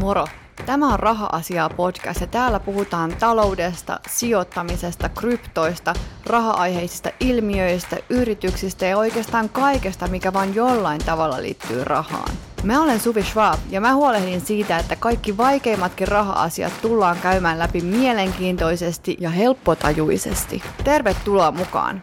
[0.00, 0.26] Moro!
[0.66, 5.94] Tämä on Raha-asiaa podcast ja täällä puhutaan taloudesta, sijoittamisesta, kryptoista,
[6.26, 12.32] raha-aiheisista ilmiöistä, yrityksistä ja oikeastaan kaikesta, mikä vain jollain tavalla liittyy rahaan.
[12.62, 17.80] Mä olen Suvi Schwab ja mä huolehdin siitä, että kaikki vaikeimmatkin raha-asiat tullaan käymään läpi
[17.80, 20.62] mielenkiintoisesti ja helppotajuisesti.
[20.84, 22.02] Tervetuloa mukaan!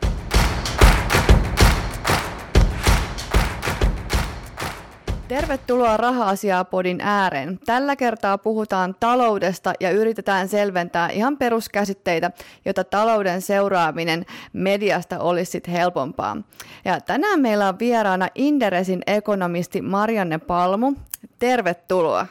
[5.28, 7.60] Tervetuloa Raha-asiaa podin ääreen.
[7.66, 12.32] Tällä kertaa puhutaan taloudesta ja yritetään selventää ihan peruskäsitteitä,
[12.66, 16.38] jotta talouden seuraaminen mediasta olisi sit helpompaa.
[16.86, 20.94] Ja tänään meillä on vieraana Inderesin ekonomisti Marianne Palmu.
[21.40, 22.28] Tervetuloa.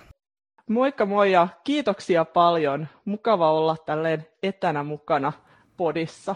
[0.71, 2.89] Moikka moi ja kiitoksia paljon.
[3.05, 5.33] Mukava olla tälleen etänä mukana
[5.77, 6.35] podissa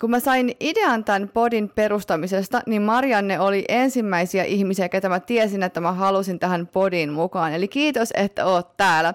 [0.00, 5.62] kun mä sain idean tämän podin perustamisesta, niin Marianne oli ensimmäisiä ihmisiä, ketä mä tiesin,
[5.62, 7.52] että mä halusin tähän podin mukaan.
[7.52, 9.14] Eli kiitos, että oot täällä.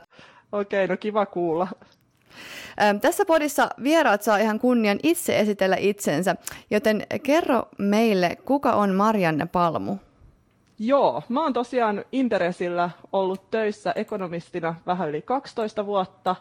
[0.51, 1.67] Okei, no kiva kuulla.
[3.01, 6.35] Tässä podissa vieraat saa ihan kunnian itse esitellä itsensä,
[6.71, 9.97] joten kerro meille, kuka on Marianne Palmu?
[10.79, 16.35] Joo, mä oon tosiaan Interesillä ollut töissä ekonomistina vähän yli 12 vuotta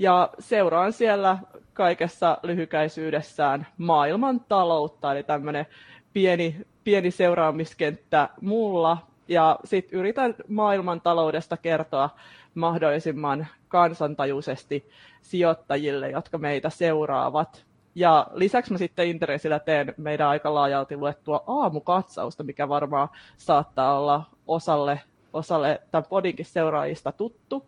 [0.00, 1.38] ja seuraan siellä
[1.74, 5.66] kaikessa lyhykäisyydessään maailman taloutta, eli tämmöinen
[6.12, 8.98] pieni, pieni seuraamiskenttä mulla.
[9.28, 12.10] Ja sitten yritän maailman taloudesta kertoa
[12.54, 14.90] mahdollisimman kansantajuisesti
[15.22, 17.64] sijoittajille, jotka meitä seuraavat.
[17.94, 24.22] Ja lisäksi mä sitten Interesillä teen meidän aika laajalti luettua aamukatsausta, mikä varmaan saattaa olla
[24.46, 25.00] osalle,
[25.32, 27.66] osalle tämän podinkin seuraajista tuttu.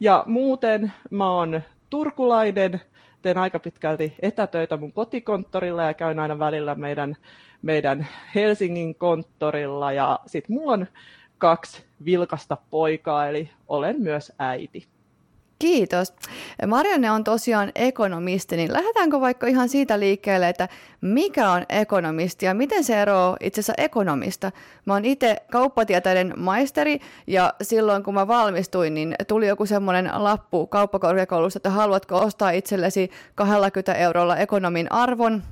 [0.00, 2.80] Ja muuten mä oon turkulainen,
[3.22, 7.16] teen aika pitkälti etätöitä mun kotikonttorilla ja käyn aina välillä meidän,
[7.62, 9.92] meidän Helsingin konttorilla.
[9.92, 10.86] Ja sitten mulla on
[11.38, 14.86] kaksi vilkasta poikaa, eli olen myös äiti.
[15.58, 16.12] Kiitos.
[16.66, 20.68] Marianne on tosiaan ekonomisti, niin lähdetäänkö vaikka ihan siitä liikkeelle, että
[21.00, 24.52] mikä on ekonomisti ja miten se eroaa itse asiassa ekonomista?
[24.84, 30.66] Mä oon itse kauppatieteiden maisteri ja silloin kun mä valmistuin, niin tuli joku semmoinen lappu
[30.66, 35.42] kauppakorkeakoulusta, että haluatko ostaa itsellesi 20 eurolla ekonomin arvon,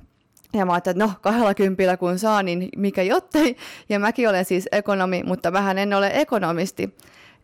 [0.52, 3.56] ja mä ajattelin, että no, kahdella kympillä kun saa, niin mikä jottei.
[3.88, 6.94] Ja mäkin olen siis ekonomi, mutta vähän en ole ekonomisti.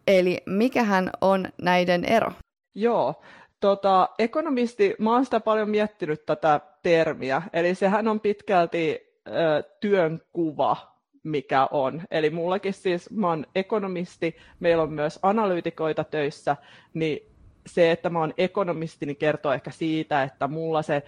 [0.07, 2.33] Eli mikähän on näiden ero?
[2.75, 3.23] Joo,
[3.61, 10.21] tota, ekonomisti, mä oon sitä paljon miettinyt tätä termiä, eli sehän on pitkälti ö, työn
[10.33, 10.77] kuva,
[11.23, 12.03] mikä on.
[12.11, 16.57] Eli mullakin siis, mä oon ekonomisti, meillä on myös analyytikoita töissä,
[16.95, 17.31] niin
[17.67, 21.03] se, että mä oon ekonomisti, niin kertoo ehkä siitä, että mulla se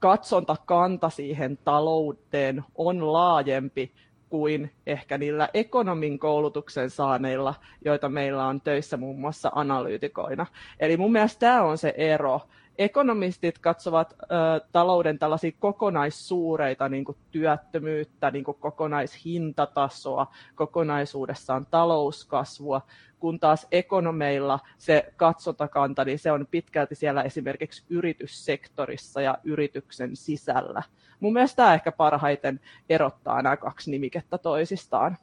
[0.00, 3.92] katsontakanta siihen talouteen on laajempi
[4.28, 10.46] kuin ehkä niillä ekonomin koulutuksen saaneilla, joita meillä on töissä muun muassa analyytikoina.
[10.80, 12.40] Eli mun mielestä tämä on se ero.
[12.78, 14.26] Ekonomistit katsovat ö,
[14.72, 22.80] talouden tällaisia kokonaissuureita, niin kuin työttömyyttä, niin kuin kokonaishintatasoa, kokonaisuudessaan talouskasvua,
[23.18, 30.82] kun taas ekonomeilla se katsotakanta, niin se on pitkälti siellä esimerkiksi yrityssektorissa ja yrityksen sisällä.
[31.20, 35.16] Mun mielestä tämä ehkä parhaiten erottaa nämä kaksi nimikettä toisistaan.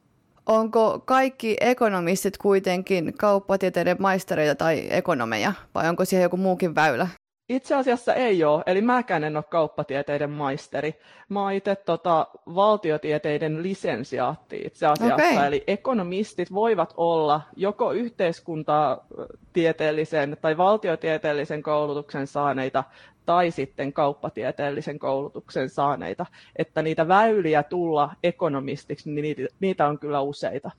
[0.46, 7.08] Onko kaikki ekonomistit kuitenkin kauppatieteiden maistereita tai ekonomeja, vai onko siihen joku muukin väylä?
[7.50, 11.00] Itse asiassa ei ole, eli mäkään en ole kauppatieteiden maisteri.
[11.30, 15.48] Mä oon itse tota, valtiotieteiden lisensiaatti itse asiassa, okay.
[15.48, 22.84] eli ekonomistit voivat olla joko yhteiskuntatieteellisen tai valtiotieteellisen koulutuksen saaneita
[23.26, 26.26] tai sitten kauppatieteellisen koulutuksen saaneita,
[26.56, 30.72] että niitä väyliä tulla ekonomistiksi, niin niitä, niitä on kyllä useita.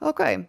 [0.00, 0.34] Okei.
[0.34, 0.46] Okay.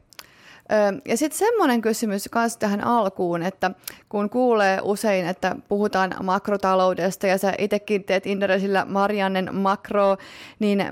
[1.08, 3.72] Ja sitten semmoinen kysymys myös tähän alkuun, että
[4.10, 10.18] kun kuulee usein, että puhutaan makrotaloudesta ja sä itsekin teet Inderesillä Mariannen makro,
[10.60, 10.84] niin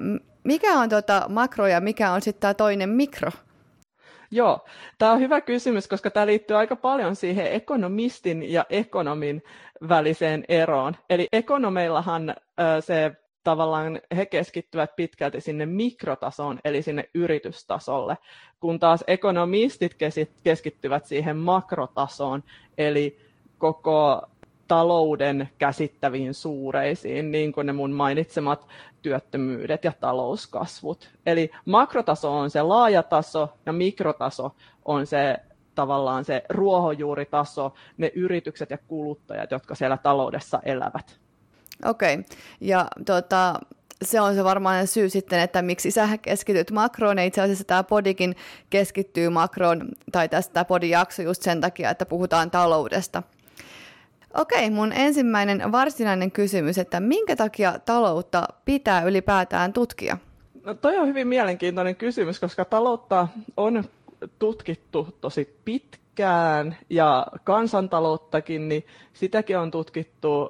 [0.44, 3.32] mikä on tota makro ja mikä on sitten tämä toinen mikro?
[4.32, 4.66] Joo,
[4.98, 9.44] tämä on hyvä kysymys, koska tämä liittyy aika paljon siihen ekonomistin ja ekonomin
[9.90, 10.96] väliseen eroon.
[11.10, 12.36] Eli ekonomeillahan
[12.80, 13.12] se
[13.44, 18.18] tavallaan he keskittyvät pitkälti sinne mikrotasoon, eli sinne yritystasolle,
[18.60, 19.96] kun taas ekonomistit
[20.44, 22.44] keskittyvät siihen makrotasoon,
[22.78, 23.20] eli
[23.58, 24.22] koko
[24.68, 28.68] talouden käsittäviin suureisiin, niin kuin ne mun mainitsemat
[29.02, 31.10] työttömyydet ja talouskasvut.
[31.26, 35.38] Eli makrotaso on se laaja taso ja mikrotaso on se
[35.76, 41.20] tavallaan se ruohonjuuritaso, ne yritykset ja kuluttajat, jotka siellä taloudessa elävät.
[41.86, 42.38] Okei, okay.
[42.62, 43.60] ja tota,
[44.02, 47.84] se on se varmaan syy sitten, että miksi sä keskityt makroon, ja itse asiassa tämä
[47.84, 48.36] podikin
[48.70, 53.24] keskittyy makroon, tai tästä podin jakso just sen takia, että puhutaan taloudesta.
[54.34, 60.18] Okei, mun ensimmäinen varsinainen kysymys, että minkä takia taloutta pitää ylipäätään tutkia?
[60.64, 63.28] No toi on hyvin mielenkiintoinen kysymys, koska taloutta
[63.58, 63.84] on
[64.40, 70.50] tutkittu tosi pitkään ja kansantalouttakin, niin sitäkin on tutkittu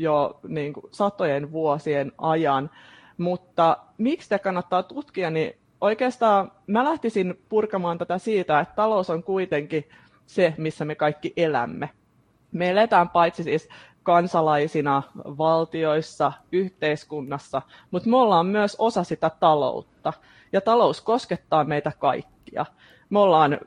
[0.00, 2.70] jo niin kuin satojen vuosien ajan.
[3.18, 9.22] Mutta miksi sitä kannattaa tutkia, niin oikeastaan mä lähtisin purkamaan tätä siitä, että talous on
[9.22, 9.84] kuitenkin
[10.26, 11.90] se, missä me kaikki elämme.
[12.52, 13.68] Me eletään paitsi siis
[14.02, 20.12] kansalaisina valtioissa, yhteiskunnassa, mutta me ollaan myös osa sitä taloutta.
[20.52, 22.66] Ja talous koskettaa meitä kaikkia.
[23.10, 23.58] Me ollaan,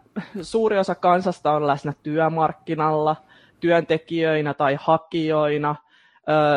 [0.42, 3.16] suuri osa kansasta on läsnä työmarkkinalla,
[3.60, 5.76] työntekijöinä tai hakijoina.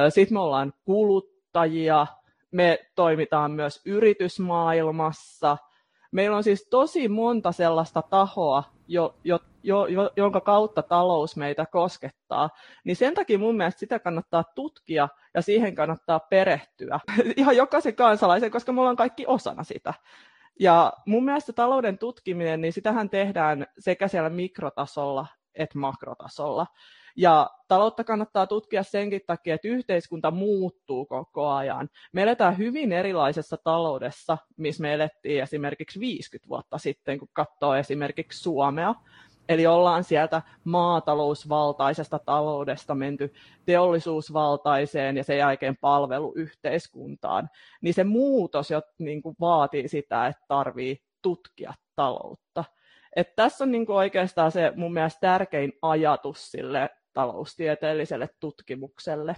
[0.09, 2.07] Sitten me ollaan kuluttajia,
[2.51, 5.57] me toimitaan myös yritysmaailmassa.
[6.13, 11.67] Meillä on siis tosi monta sellaista tahoa, jo, jo, jo, jo, jonka kautta talous meitä
[11.67, 12.51] koskettaa,
[12.85, 17.01] niin sen takia mun mielestä sitä kannattaa tutkia ja siihen kannattaa perehtyä.
[17.37, 19.95] Ihan jokaisen kansalaisen, koska me ollaan kaikki osana sitä.
[20.61, 25.27] Ja mun mielestä talouden tutkiminen, niin sitähän tehdään sekä siellä mikrotasolla
[25.57, 26.67] että makrotasolla.
[27.17, 31.89] Ja taloutta kannattaa tutkia senkin takia, että yhteiskunta muuttuu koko ajan.
[32.13, 38.43] Me eletään hyvin erilaisessa taloudessa, missä me elettiin esimerkiksi 50 vuotta sitten, kun katsoo esimerkiksi
[38.43, 38.95] Suomea.
[39.49, 43.33] Eli ollaan sieltä maatalousvaltaisesta taloudesta menty
[43.65, 47.49] teollisuusvaltaiseen ja sen jälkeen palveluyhteiskuntaan.
[47.81, 52.65] Niin se muutos jo niin kuin vaatii sitä, että tarvii tutkia taloutta.
[53.17, 59.37] Et tässä on niin kuin oikeastaan se mun mielestä tärkein ajatus sille taloustieteelliselle tutkimukselle.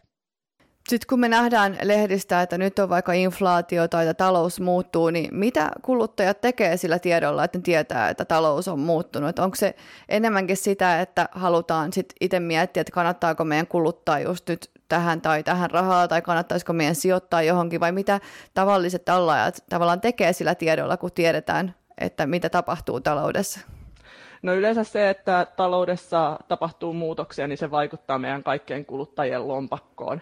[0.88, 5.28] Sitten kun me nähdään lehdistä, että nyt on vaikka inflaatio tai että talous muuttuu, niin
[5.32, 9.38] mitä kuluttajat tekee sillä tiedolla, että ne tietää, että talous on muuttunut?
[9.38, 9.74] Onko se
[10.08, 15.42] enemmänkin sitä, että halutaan sitten itse miettiä, että kannattaako meidän kuluttaa just nyt tähän tai
[15.42, 18.20] tähän rahaa, tai kannattaisiko meidän sijoittaa johonkin, vai mitä
[18.54, 23.77] tavalliset tallajat tavallaan tekee sillä tiedolla, kun tiedetään, että mitä tapahtuu taloudessa?
[24.42, 30.20] No yleensä se, että taloudessa tapahtuu muutoksia, niin se vaikuttaa meidän kaikkien kuluttajien lompakkoon.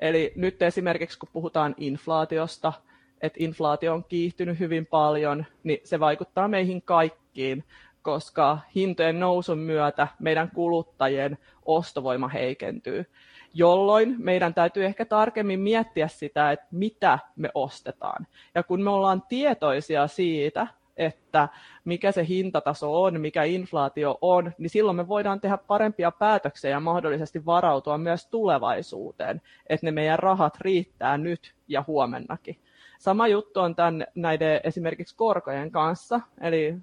[0.00, 2.72] Eli nyt esimerkiksi kun puhutaan inflaatiosta,
[3.20, 7.64] että inflaatio on kiihtynyt hyvin paljon, niin se vaikuttaa meihin kaikkiin,
[8.02, 13.06] koska hintojen nousun myötä meidän kuluttajien ostovoima heikentyy,
[13.54, 18.26] jolloin meidän täytyy ehkä tarkemmin miettiä sitä, että mitä me ostetaan.
[18.54, 20.66] Ja kun me ollaan tietoisia siitä,
[20.96, 21.48] että
[21.84, 26.80] mikä se hintataso on, mikä inflaatio on, niin silloin me voidaan tehdä parempia päätöksiä ja
[26.80, 32.58] mahdollisesti varautua myös tulevaisuuteen, että ne meidän rahat riittää nyt ja huomennakin.
[32.98, 36.74] Sama juttu on tämän, näiden esimerkiksi korkojen kanssa, eli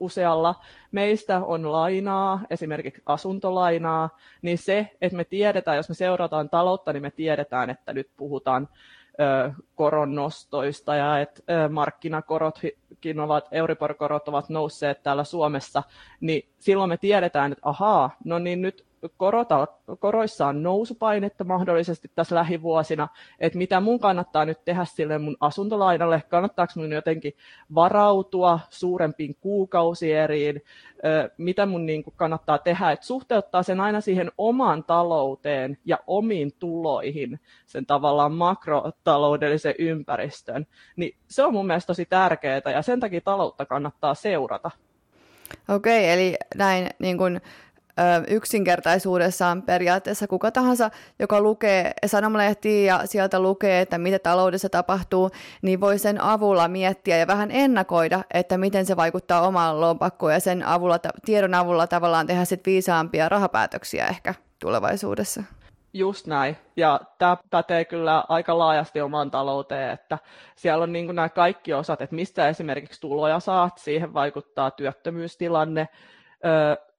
[0.00, 0.54] usealla
[0.92, 7.02] meistä on lainaa, esimerkiksi asuntolainaa, niin se, että me tiedetään, jos me seurataan taloutta, niin
[7.02, 8.68] me tiedetään, että nyt puhutaan
[9.74, 15.82] koronnostoista ja että markkinakorotkin ovat, Euribor-korot ovat nousseet täällä Suomessa,
[16.20, 18.84] niin silloin me tiedetään, että ahaa, no niin nyt
[19.16, 19.66] korota,
[19.98, 23.08] koroissa on nousupainetta mahdollisesti tässä lähivuosina,
[23.40, 27.32] että mitä mun kannattaa nyt tehdä sille mun asuntolainalle, kannattaako mun jotenkin
[27.74, 30.62] varautua suurempiin kuukausieriin,
[31.38, 36.52] mitä mun niin kuin kannattaa tehdä, että suhteuttaa sen aina siihen omaan talouteen ja omiin
[36.58, 43.20] tuloihin, sen tavallaan makrotaloudellisen ympäristön, niin se on mun mielestä tosi tärkeää ja sen takia
[43.20, 44.70] taloutta kannattaa seurata.
[45.68, 47.40] Okei, eli näin niin kuin
[48.28, 55.30] yksinkertaisuudessaan periaatteessa kuka tahansa, joka lukee sanomalehtiä ja sieltä lukee, että mitä taloudessa tapahtuu,
[55.62, 60.40] niin voi sen avulla miettiä ja vähän ennakoida, että miten se vaikuttaa omaan lompakkoon ja
[60.40, 65.42] sen avulla, tiedon avulla tavallaan tehdä sit viisaampia rahapäätöksiä ehkä tulevaisuudessa.
[65.96, 66.56] Just näin.
[66.76, 70.18] Ja tämä pätee kyllä aika laajasti omaan talouteen, että
[70.56, 75.88] siellä on niin nämä kaikki osat, että mistä esimerkiksi tuloja saat, siihen vaikuttaa työttömyystilanne,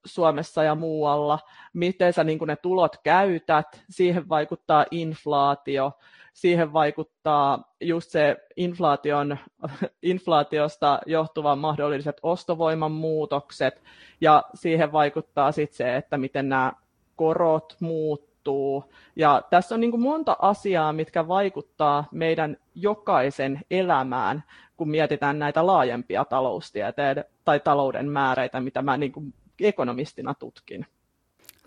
[0.05, 1.39] Suomessa ja muualla,
[1.73, 5.91] miten sä niin ne tulot käytät, siihen vaikuttaa inflaatio,
[6.33, 9.37] siihen vaikuttaa just se inflaation,
[10.01, 13.83] inflaatiosta johtuvan mahdolliset ostovoiman muutokset,
[14.21, 16.73] ja siihen vaikuttaa sitten se, että miten nämä
[17.15, 18.83] korot muuttuu.
[19.15, 24.43] Ja tässä on niin monta asiaa, mitkä vaikuttaa meidän jokaisen elämään,
[24.77, 30.85] kun mietitään näitä laajempia taloustieteen tai talouden määreitä, mitä mä niin ekonomistina tutkin.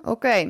[0.06, 0.46] Okei.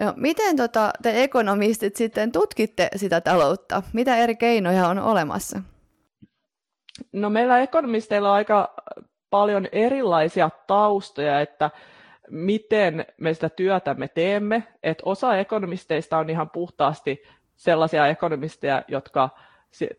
[0.00, 3.82] No, miten tota, te ekonomistit sitten tutkitte sitä taloutta?
[3.92, 5.62] Mitä eri keinoja on olemassa?
[7.12, 8.74] No meillä ekonomisteilla on aika
[9.30, 11.70] paljon erilaisia taustoja, että
[12.30, 14.62] miten me sitä työtä me teemme.
[14.82, 17.22] Että osa ekonomisteista on ihan puhtaasti
[17.56, 19.28] sellaisia ekonomisteja, jotka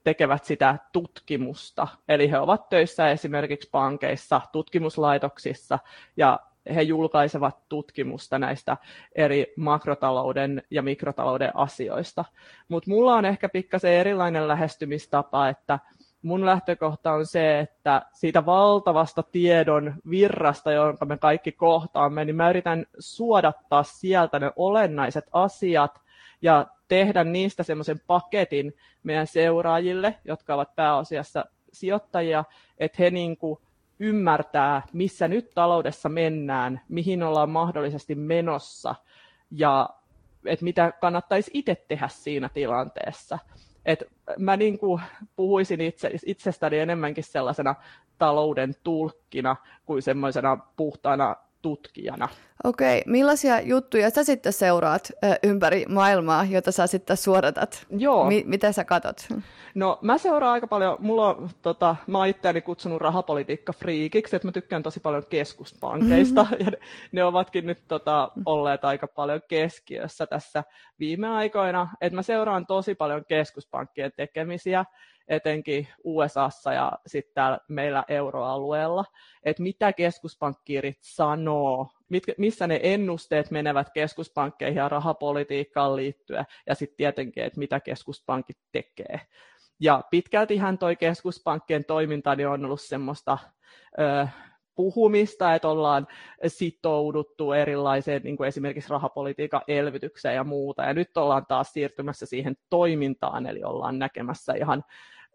[0.03, 1.87] tekevät sitä tutkimusta.
[2.07, 5.79] Eli he ovat töissä esimerkiksi pankeissa, tutkimuslaitoksissa
[6.17, 6.39] ja
[6.75, 8.77] he julkaisevat tutkimusta näistä
[9.15, 12.25] eri makrotalouden ja mikrotalouden asioista.
[12.67, 15.79] Mutta mulla on ehkä pikkasen erilainen lähestymistapa, että
[16.21, 22.49] mun lähtökohta on se, että siitä valtavasta tiedon virrasta, jonka me kaikki kohtaamme, niin mä
[22.49, 26.01] yritän suodattaa sieltä ne olennaiset asiat
[26.41, 32.43] ja tehdä niistä semmoisen paketin meidän seuraajille, jotka ovat pääasiassa sijoittajia,
[32.77, 33.59] että he niin kuin
[34.01, 38.95] ymmärtää, missä nyt taloudessa mennään, mihin ollaan mahdollisesti menossa
[39.51, 39.89] ja
[40.45, 43.39] että mitä kannattaisi itse tehdä siinä tilanteessa.
[43.85, 44.03] Et
[44.37, 45.01] mä niin kuin
[45.35, 47.75] puhuisin itse, itsestäni enemmänkin sellaisena
[48.17, 49.55] talouden tulkkina
[49.85, 52.29] kuin semmoisena puhtaana tutkijana.
[52.63, 57.85] Okei, millaisia juttuja sä sitten seuraat ö, ympäri maailmaa, jota sä sitten suodatat?
[57.89, 58.27] Joo.
[58.27, 59.27] Mi- mitä sä katot?
[59.75, 64.47] No mä seuraan aika paljon, mulla on, tota, mä oon itseäni kutsunut rahapolitiikka friikiksi, että
[64.47, 66.57] mä tykkään tosi paljon keskuspankeista, mm-hmm.
[66.65, 66.77] ja ne,
[67.11, 70.63] ne ovatkin nyt tota, olleet aika paljon keskiössä tässä
[70.99, 74.85] viime aikoina, että mä seuraan tosi paljon keskuspankkien tekemisiä,
[75.27, 79.05] etenkin USAssa ja sitten täällä meillä euroalueella,
[79.43, 86.97] että mitä keskuspankkiirit sanoo, mitkä, missä ne ennusteet menevät keskuspankkeihin ja rahapolitiikkaan liittyen, ja sitten
[86.97, 89.21] tietenkin, että mitä keskuspankit tekee.
[89.79, 93.37] Ja pitkältihän toi keskuspankkien toiminta niin on ollut semmoista
[94.75, 96.07] puhumista, että ollaan
[96.47, 100.83] sitouduttu erilaiseen niin kuin esimerkiksi rahapolitiikan elvytykseen ja muuta.
[100.83, 104.83] Ja nyt ollaan taas siirtymässä siihen toimintaan, eli ollaan näkemässä ihan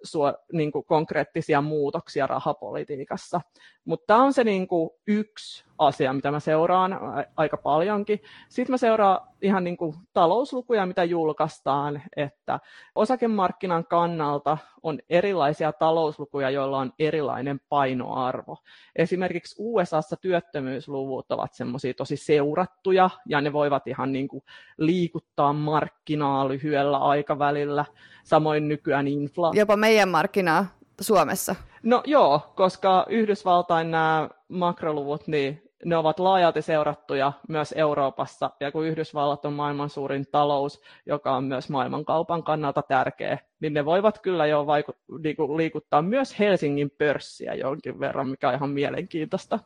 [0.03, 3.41] suo, niin kuin konkreettisia muutoksia rahapolitiikassa.
[3.85, 7.01] Mutta tämä on se niin kuin yksi asia, mitä mä seuraan
[7.37, 8.23] aika paljonkin.
[8.49, 12.61] Sitten mä seuraan ihan niin kuin talouslukuja, mitä julkaistaan, että
[12.95, 18.57] osakemarkkinan kannalta on erilaisia talouslukuja, joilla on erilainen painoarvo.
[18.97, 24.43] Esimerkiksi USAssa työttömyysluvut ovat semmoisia tosi seurattuja, ja ne voivat ihan niin kuin
[24.79, 27.85] liikuttaa markkinaa lyhyellä aikavälillä.
[28.25, 29.61] Samoin nykyään inflaatio.
[29.61, 30.67] Jopa meidän markkinaa
[31.01, 31.55] Suomessa.
[31.83, 38.87] No joo, koska Yhdysvaltain nämä makroluvut, niin ne ovat laajalti seurattuja myös Euroopassa, ja kun
[38.87, 44.47] Yhdysvallat on maailman suurin talous, joka on myös maailmankaupan kannalta tärkeä, niin ne voivat kyllä
[44.47, 49.59] jo vaiku- niinku liikuttaa myös Helsingin pörssiä jonkin verran, mikä on ihan mielenkiintoista.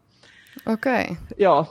[0.73, 1.03] Okei.
[1.03, 1.17] Okay.
[1.39, 1.67] Joo,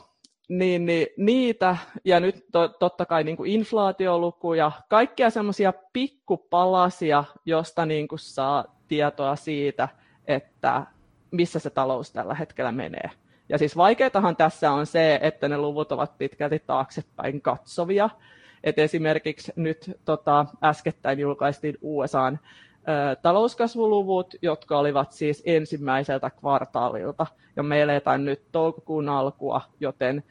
[0.50, 7.86] niin, niin niitä, ja nyt to, totta kai niin kuin inflaatiolukuja, kaikkia semmoisia pikkupalasia, josta
[7.86, 9.89] niin kuin saa tietoa siitä,
[10.27, 10.86] että
[11.31, 13.10] missä se talous tällä hetkellä menee.
[13.50, 18.10] Ja siis vaikeatahan tässä on se, että ne luvut ovat pitkälti taaksepäin katsovia.
[18.63, 22.39] Et esimerkiksi nyt tota, äskettäin julkaistiin USAn
[22.89, 27.25] ö, talouskasvuluvut, jotka olivat siis ensimmäiseltä kvartaalilta.
[27.56, 30.24] Ja me eletään nyt toukokuun alkua, joten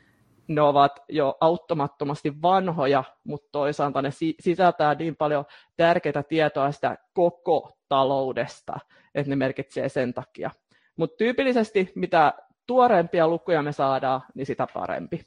[0.49, 4.11] ne ovat jo auttamattomasti vanhoja, mutta toisaalta ne
[4.41, 5.45] sisältää niin paljon
[5.77, 8.79] tärkeitä tietoa sitä koko taloudesta,
[9.15, 10.51] että ne merkitsee sen takia.
[10.97, 12.35] Mutta tyypillisesti mitä
[12.69, 15.25] tuoreempia lukuja me saadaan, niin sitä parempi.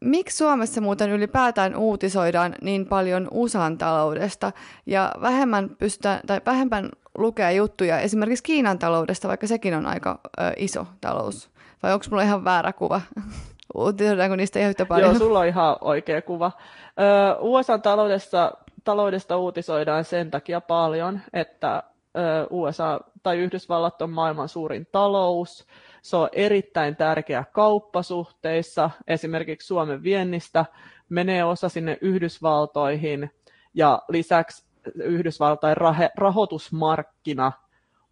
[0.00, 4.52] Miksi Suomessa muuten ylipäätään uutisoidaan niin paljon USAn taloudesta
[4.86, 10.52] ja vähemmän, pystytään, tai vähemmän lukea juttuja esimerkiksi Kiinan taloudesta, vaikka sekin on aika ö,
[10.56, 11.50] iso talous?
[11.82, 13.00] Vai onko mulla ihan väärä kuva?
[13.74, 15.10] Uutisoidaanko niistä ihan yhtä paljon?
[15.10, 16.52] Joo, sulla on ihan oikea kuva.
[17.00, 18.52] Ö, USAn taloudessa,
[18.84, 21.82] taloudesta uutisoidaan sen takia paljon, että
[22.16, 25.66] ö, USA tai Yhdysvallat on maailman suurin talous,
[26.04, 30.64] se on erittäin tärkeä kauppasuhteissa, esimerkiksi Suomen viennistä
[31.08, 33.30] menee osa sinne Yhdysvaltoihin
[33.74, 35.76] ja lisäksi Yhdysvaltain
[36.16, 37.52] rahoitusmarkkina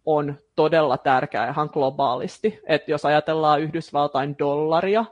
[0.05, 2.59] on todella tärkeä ihan globaalisti.
[2.65, 5.05] Et jos ajatellaan Yhdysvaltain dollaria,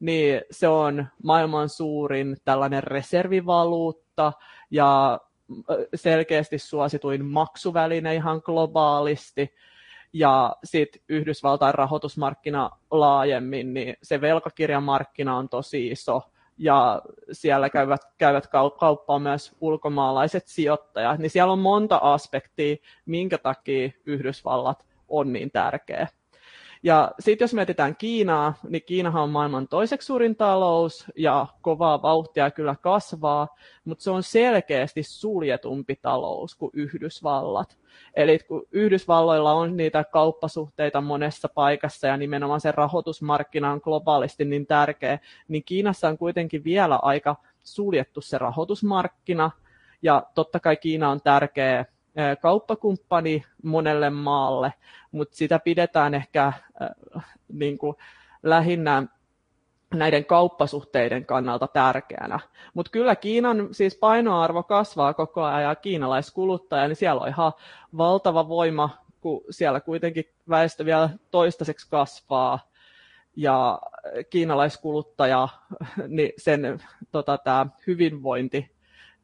[0.00, 4.32] niin se on maailman suurin tällainen reservivaluutta
[4.70, 5.20] ja
[5.94, 9.54] selkeästi suosituin maksuväline ihan globaalisti
[10.14, 16.22] ja sitten Yhdysvaltain rahoitusmarkkina laajemmin, niin se velkakirjamarkkina on tosi iso,
[16.58, 17.02] ja
[17.32, 18.46] siellä käyvät, käyvät
[18.80, 26.08] kauppaa myös ulkomaalaiset sijoittajat, niin siellä on monta aspektia, minkä takia Yhdysvallat on niin tärkeä.
[26.84, 32.50] Ja sitten jos mietitään Kiinaa, niin Kiinahan on maailman toiseksi suurin talous ja kovaa vauhtia
[32.50, 33.48] kyllä kasvaa,
[33.84, 37.78] mutta se on selkeästi suljetumpi talous kuin Yhdysvallat.
[38.14, 44.66] Eli kun Yhdysvalloilla on niitä kauppasuhteita monessa paikassa ja nimenomaan se rahoitusmarkkina on globaalisti niin
[44.66, 49.50] tärkeä, niin Kiinassa on kuitenkin vielä aika suljettu se rahoitusmarkkina.
[50.02, 51.84] Ja totta kai Kiina on tärkeä
[52.42, 54.72] kauppakumppani monelle maalle,
[55.12, 56.52] mutta sitä pidetään ehkä
[57.52, 57.96] niin kuin
[58.42, 59.06] lähinnä
[59.94, 62.40] näiden kauppasuhteiden kannalta tärkeänä.
[62.74, 67.52] Mutta kyllä Kiinan siis painoarvo kasvaa koko ajan ja kiinalaiskuluttaja, niin siellä on ihan
[67.96, 68.90] valtava voima,
[69.20, 72.58] kun siellä kuitenkin väestö vielä toistaiseksi kasvaa
[73.36, 73.80] ja
[74.30, 75.48] kiinalaiskuluttaja,
[76.08, 78.76] niin sen tota, tämä hyvinvointi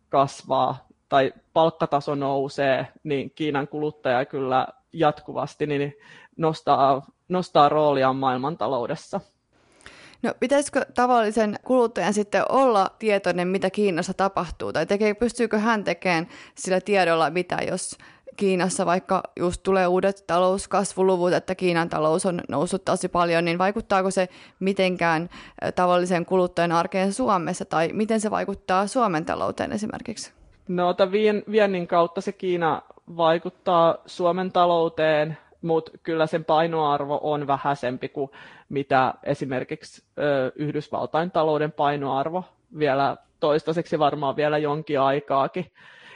[0.09, 5.95] kasvaa tai palkkataso nousee, niin Kiinan kuluttaja kyllä jatkuvasti niin
[6.37, 9.21] nostaa, nostaa roolia maailmantaloudessa.
[10.23, 16.29] No pitäisikö tavallisen kuluttajan sitten olla tietoinen, mitä Kiinassa tapahtuu, tai tekee, pystyykö hän tekemään
[16.55, 17.99] sillä tiedolla mitä, jos
[18.37, 24.11] Kiinassa vaikka just tulee uudet talouskasvuluvut, että Kiinan talous on noussut tosi paljon, niin vaikuttaako
[24.11, 24.29] se
[24.61, 25.31] mitenkään
[25.75, 30.40] tavallisen kuluttajan arkeen Suomessa, tai miten se vaikuttaa Suomen talouteen esimerkiksi?
[30.71, 32.83] No, vien, viennin kautta se Kiina
[33.17, 38.31] vaikuttaa Suomen talouteen, mutta kyllä sen painoarvo on vähäisempi kuin
[38.69, 40.05] mitä esimerkiksi
[40.55, 42.45] Yhdysvaltain talouden painoarvo
[42.79, 45.73] vielä toistaiseksi varmaan vielä jonkin aikaakin.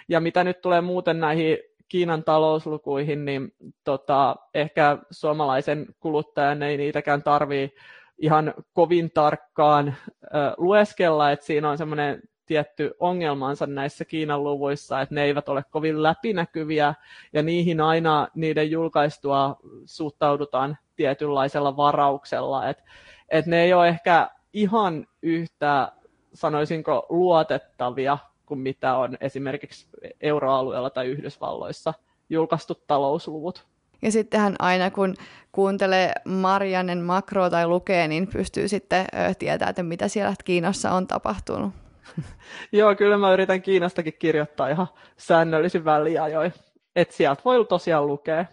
[0.08, 1.58] Ja mitä nyt tulee muuten näihin
[1.88, 3.52] Kiinan talouslukuihin, niin
[3.84, 7.74] tota, ehkä suomalaisen kuluttajan ei niitäkään tarvii
[8.18, 9.94] ihan kovin tarkkaan
[10.24, 15.64] ö, lueskella, että siinä on semmoinen tietty ongelmansa näissä Kiinan luvuissa, että ne eivät ole
[15.70, 16.94] kovin läpinäkyviä
[17.32, 22.82] ja niihin aina niiden julkaistua suhtaudutaan tietynlaisella varauksella, että
[23.28, 25.92] et ne ei ole ehkä ihan yhtä,
[26.34, 29.86] sanoisinko, luotettavia kuin mitä on esimerkiksi
[30.20, 31.94] euroalueella tai Yhdysvalloissa
[32.30, 33.66] julkaistut talousluvut.
[34.02, 35.14] Ja sittenhän aina kun
[35.52, 39.06] kuuntelee Marianen makroa tai lukee, niin pystyy sitten
[39.38, 41.83] tietämään, että mitä siellä Kiinassa on tapahtunut.
[42.72, 44.86] Joo, kyllä mä yritän Kiinastakin kirjoittaa ihan
[45.16, 46.52] säännöllisin väliajoin.
[46.96, 48.44] Että sieltä voi tosiaan lukea.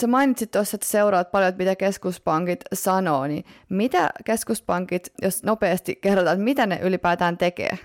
[0.00, 5.96] Sä mainitsit tuossa, että seuraat paljon, että mitä keskuspankit sanoo, niin mitä keskuspankit, jos nopeasti
[5.96, 7.78] kerrotaan, että mitä ne ylipäätään tekee?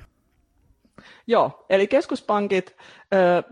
[1.28, 2.76] Joo, eli keskuspankit
[3.14, 3.44] ö,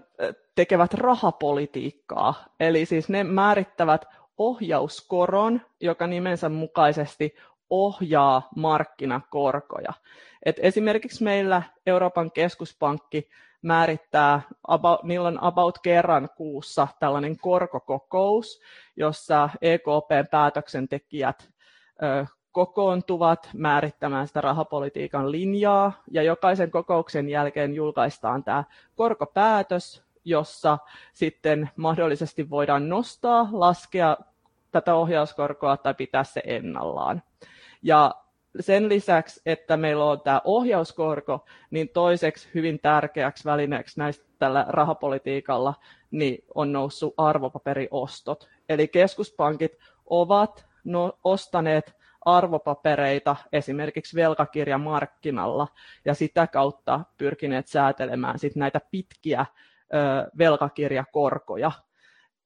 [0.55, 4.05] tekevät rahapolitiikkaa, eli siis ne määrittävät
[4.37, 7.35] ohjauskoron, joka nimensä mukaisesti
[7.69, 9.93] ohjaa markkinakorkoja.
[10.45, 13.29] Et esimerkiksi meillä Euroopan keskuspankki
[13.61, 18.61] määrittää, about, niillä on about kerran kuussa tällainen korkokokous,
[18.95, 21.49] jossa EKPn päätöksentekijät
[22.03, 28.63] ö, kokoontuvat määrittämään sitä rahapolitiikan linjaa, ja jokaisen kokouksen jälkeen julkaistaan tämä
[28.95, 30.77] korkopäätös, jossa
[31.13, 34.17] sitten mahdollisesti voidaan nostaa, laskea
[34.71, 37.21] tätä ohjauskorkoa tai pitää se ennallaan.
[37.81, 38.15] Ja
[38.59, 45.73] sen lisäksi, että meillä on tämä ohjauskorko, niin toiseksi hyvin tärkeäksi välineeksi näistä tällä rahapolitiikalla
[46.11, 48.49] niin on noussut arvopaperiostot.
[48.69, 55.67] Eli keskuspankit ovat no, ostaneet arvopapereita esimerkiksi velkakirjamarkkinalla
[56.05, 59.45] ja sitä kautta pyrkineet säätelemään sit näitä pitkiä
[59.93, 61.71] ö, velkakirjakorkoja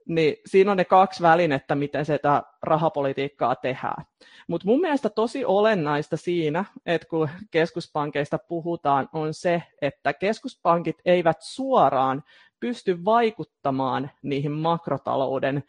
[0.07, 4.05] niin siinä on ne kaksi välinettä, miten sitä rahapolitiikkaa tehdään.
[4.47, 11.37] Mutta mun mielestä tosi olennaista siinä, että kun keskuspankeista puhutaan, on se, että keskuspankit eivät
[11.41, 12.23] suoraan
[12.59, 15.63] pysty vaikuttamaan niihin makrotalouden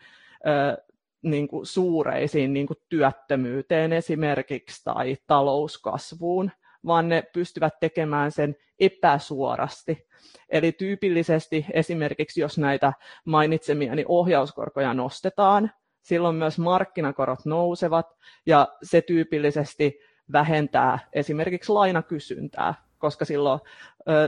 [0.46, 0.82] ö,
[1.22, 6.50] niin kuin suureisiin niin kuin työttömyyteen esimerkiksi tai talouskasvuun,
[6.86, 10.06] vaan ne pystyvät tekemään sen epäsuorasti.
[10.48, 12.92] Eli tyypillisesti esimerkiksi jos näitä
[13.24, 15.70] mainitsemiani ohjauskorkoja nostetaan,
[16.02, 18.16] silloin myös markkinakorot nousevat
[18.46, 20.00] ja se tyypillisesti
[20.32, 23.60] vähentää esimerkiksi lainakysyntää, koska silloin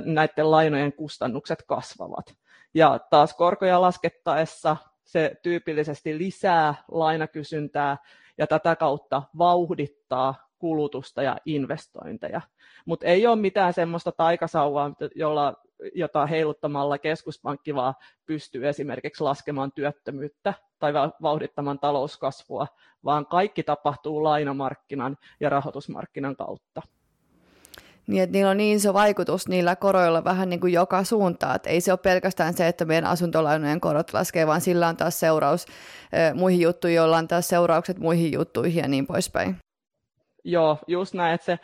[0.05, 2.35] näiden lainojen kustannukset kasvavat.
[2.75, 7.97] Ja taas korkoja laskettaessa se tyypillisesti lisää lainakysyntää
[8.39, 12.41] ja tätä kautta vauhdittaa kulutusta ja investointeja.
[12.87, 15.55] Mutta ei ole mitään semmoista taikasauvaa, jolla,
[15.95, 17.95] jota heiluttamalla keskuspankki vaan
[18.27, 22.67] pystyy esimerkiksi laskemaan työttömyyttä tai vauhdittamaan talouskasvua,
[23.05, 26.83] vaan kaikki tapahtuu lainamarkkinan ja rahoitusmarkkinan kautta.
[28.07, 31.57] Niin, että niillä on niin iso vaikutus niillä koroilla vähän niin kuin joka suuntaan.
[31.57, 35.21] Että ei se ole pelkästään se, että meidän asuntolainojen korot laskee, vaan sillä on taas
[35.21, 35.67] seuraus
[36.15, 39.57] äh, muihin juttuihin, joilla on taas seuraukset muihin juttuihin ja niin poispäin.
[40.45, 41.59] Joo, just näin, että se,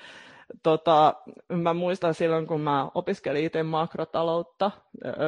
[0.62, 1.14] tota,
[1.48, 4.70] mä muistan silloin, kun mä opiskelin itse makrotaloutta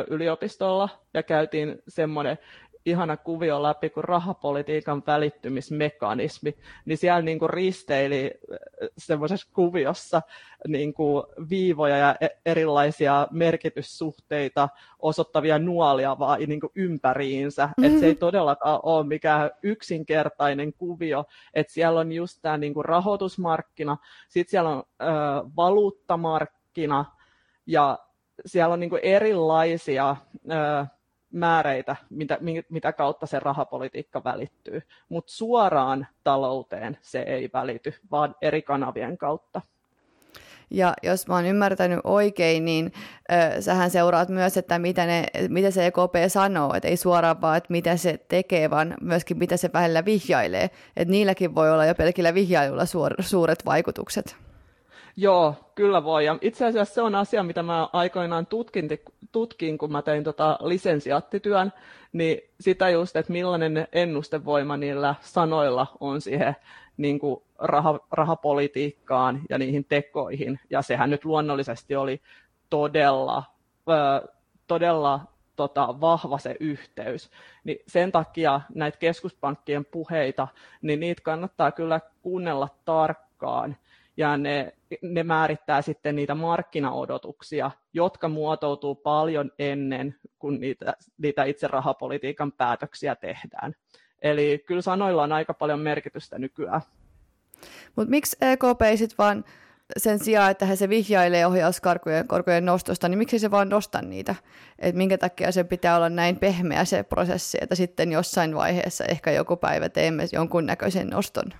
[0.08, 2.38] yliopistolla ja käytiin semmoinen
[2.86, 10.22] ihana kuvio läpi kuin rahapolitiikan välittymismekanismi, niin siellä niin kuin risteili äh, semmoisessa kuviossa
[10.68, 14.68] niin kuin viivoja ja e-, erilaisia merkityssuhteita
[14.98, 17.66] osoittavia nuolia vaan niin kuin ympäriinsä.
[17.66, 17.84] Mm-hmm.
[17.84, 22.84] Että se ei todellakaan ole mikään yksinkertainen kuvio, että siellä on just tämä niin kuin
[22.84, 23.96] rahoitusmarkkina,
[24.28, 25.04] sitten siellä on ö,
[25.56, 27.04] valuuttamarkkina
[27.66, 27.98] ja
[28.46, 30.16] siellä on niin kuin erilaisia
[30.50, 30.86] ö,
[31.32, 34.82] määreitä, mitä, mitä kautta se rahapolitiikka välittyy.
[35.08, 39.60] Mutta suoraan talouteen se ei välity, vaan eri kanavien kautta.
[40.70, 42.92] Ja jos mä oon ymmärtänyt oikein, niin
[43.32, 47.56] ö, sähän seuraat myös, että mitä, ne, mitä se EKP sanoo, että ei suoraan vaan,
[47.56, 50.70] että mitä se tekee, vaan myöskin mitä se välillä vihjailee.
[50.96, 54.36] Että niilläkin voi olla jo pelkillä vihjailulla suor, suuret vaikutukset.
[55.16, 56.24] Joo, kyllä voi.
[56.24, 58.88] Ja itse asiassa se on asia, mitä mä aikoinaan tutkin,
[59.32, 61.72] tutkin kun mä tein tota lisensiaattityön,
[62.12, 66.56] niin sitä just, että millainen ennustevoima niillä sanoilla on siihen
[66.96, 70.60] niin kuin rah, rahapolitiikkaan ja niihin tekoihin.
[70.70, 72.20] Ja sehän nyt luonnollisesti oli
[72.70, 73.44] todella,
[73.88, 74.28] ö,
[74.66, 75.20] todella
[75.56, 77.30] tota, vahva se yhteys.
[77.64, 80.48] Niin sen takia näitä keskuspankkien puheita,
[80.82, 83.76] niin niitä kannattaa kyllä kuunnella tarkkaan
[84.16, 84.72] ja ne,
[85.02, 93.16] ne määrittää sitten niitä markkinaodotuksia, jotka muotoutuu paljon ennen kuin niitä, niitä itse rahapolitiikan päätöksiä
[93.16, 93.74] tehdään.
[94.22, 96.80] Eli kyllä sanoilla on aika paljon merkitystä nykyään.
[97.96, 99.44] Mutta miksi EKP ei sitten vaan
[99.96, 104.34] sen sijaan, että he se vihjailee ohjauskorkojen korkojen nostosta, niin miksi se vaan nosta niitä?
[104.78, 109.30] Et minkä takia se pitää olla näin pehmeä se prosessi, että sitten jossain vaiheessa ehkä
[109.30, 111.52] joku päivä teemme jonkun näköisen noston?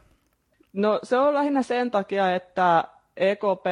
[0.72, 2.84] No se on lähinnä sen takia, että
[3.16, 3.66] EKP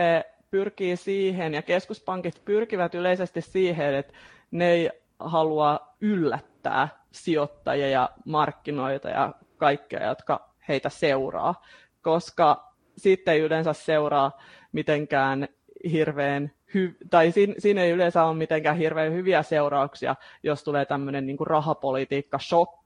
[0.51, 4.13] pyrkii siihen ja keskuspankit pyrkivät yleisesti siihen, että
[4.51, 11.65] ne ei halua yllättää sijoittajia ja markkinoita ja kaikkea, jotka heitä seuraa,
[12.03, 14.39] koska sitten ei yleensä seuraa
[14.73, 15.49] mitenkään
[15.93, 21.27] hirveän hy- tai siinä, siinä ei yleensä ole mitenkään hirveän hyviä seurauksia, jos tulee tämmöinen
[21.27, 22.39] niin rahapolitiikka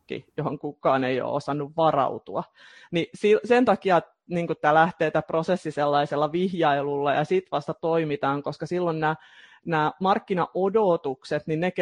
[0.05, 2.45] shokki, johon kukaan ei ole osannut varautua.
[2.91, 3.07] Niin
[3.45, 9.01] sen takia niin tämä lähtee tämä prosessi sellaisella vihjailulla ja sitten vasta toimitaan, koska silloin
[9.01, 9.17] nämä,
[9.67, 11.73] nämä markkinaodotukset, niin ne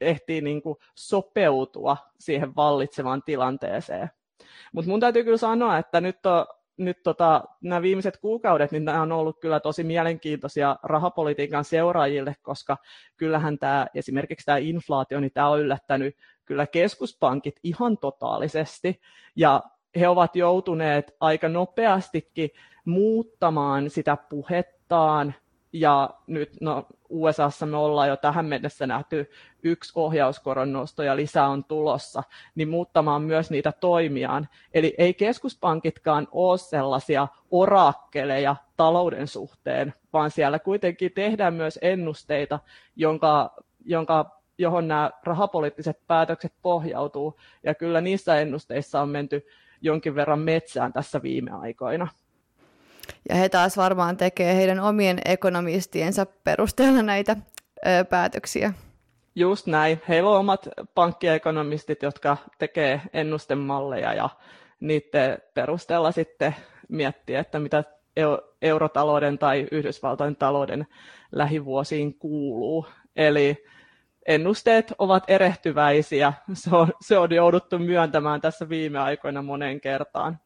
[0.00, 4.10] ehtii niin kuin sopeutua siihen vallitsevaan tilanteeseen.
[4.72, 9.02] Mutta mun täytyy kyllä sanoa, että nyt on nyt tota, nämä viimeiset kuukaudet, niin nämä
[9.02, 12.76] on ollut kyllä tosi mielenkiintoisia rahapolitiikan seuraajille, koska
[13.16, 19.00] kyllähän tämä, esimerkiksi tämä inflaatio, niin tämä on yllättänyt kyllä keskuspankit ihan totaalisesti,
[19.36, 19.62] ja
[20.00, 22.50] he ovat joutuneet aika nopeastikin
[22.84, 25.34] muuttamaan sitä puhettaan,
[25.72, 29.30] ja nyt no, USAssa me ollaan jo tähän mennessä nähty
[29.62, 32.22] yksi ohjauskoron nosto ja lisää on tulossa,
[32.54, 34.48] niin muuttamaan myös niitä toimiaan.
[34.74, 42.58] Eli ei keskuspankitkaan ole sellaisia orakkeleja talouden suhteen, vaan siellä kuitenkin tehdään myös ennusteita,
[42.96, 47.40] jonka, jonka johon nämä rahapoliittiset päätökset pohjautuu.
[47.64, 49.46] Ja kyllä niissä ennusteissa on menty
[49.80, 52.08] jonkin verran metsään tässä viime aikoina.
[53.28, 57.36] Ja he taas varmaan tekee heidän omien ekonomistiensa perusteella näitä
[57.86, 58.72] ö, päätöksiä.
[59.34, 60.02] Just näin.
[60.08, 64.28] Heillä on omat pankkiekonomistit, jotka tekee ennustemalleja ja
[64.80, 66.54] niiden perusteella sitten
[66.88, 67.84] miettiä, että mitä
[68.62, 70.86] eurotalouden tai Yhdysvaltain talouden
[71.32, 72.86] lähivuosiin kuuluu.
[73.16, 73.64] Eli
[74.26, 76.32] ennusteet ovat erehtyväisiä.
[76.52, 80.38] Se on, se on jouduttu myöntämään tässä viime aikoina moneen kertaan.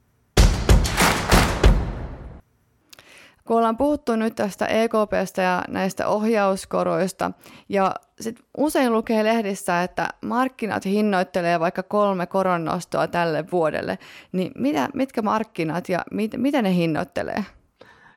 [3.47, 7.33] kun ollaan puhuttu nyt tästä EKPstä ja näistä ohjauskoroista,
[7.69, 13.99] ja sit usein lukee lehdissä, että markkinat hinnoittelee vaikka kolme koronnostoa tälle vuodelle,
[14.33, 17.45] niin mitä, mitkä markkinat ja mit, mitä ne hinnoittelee?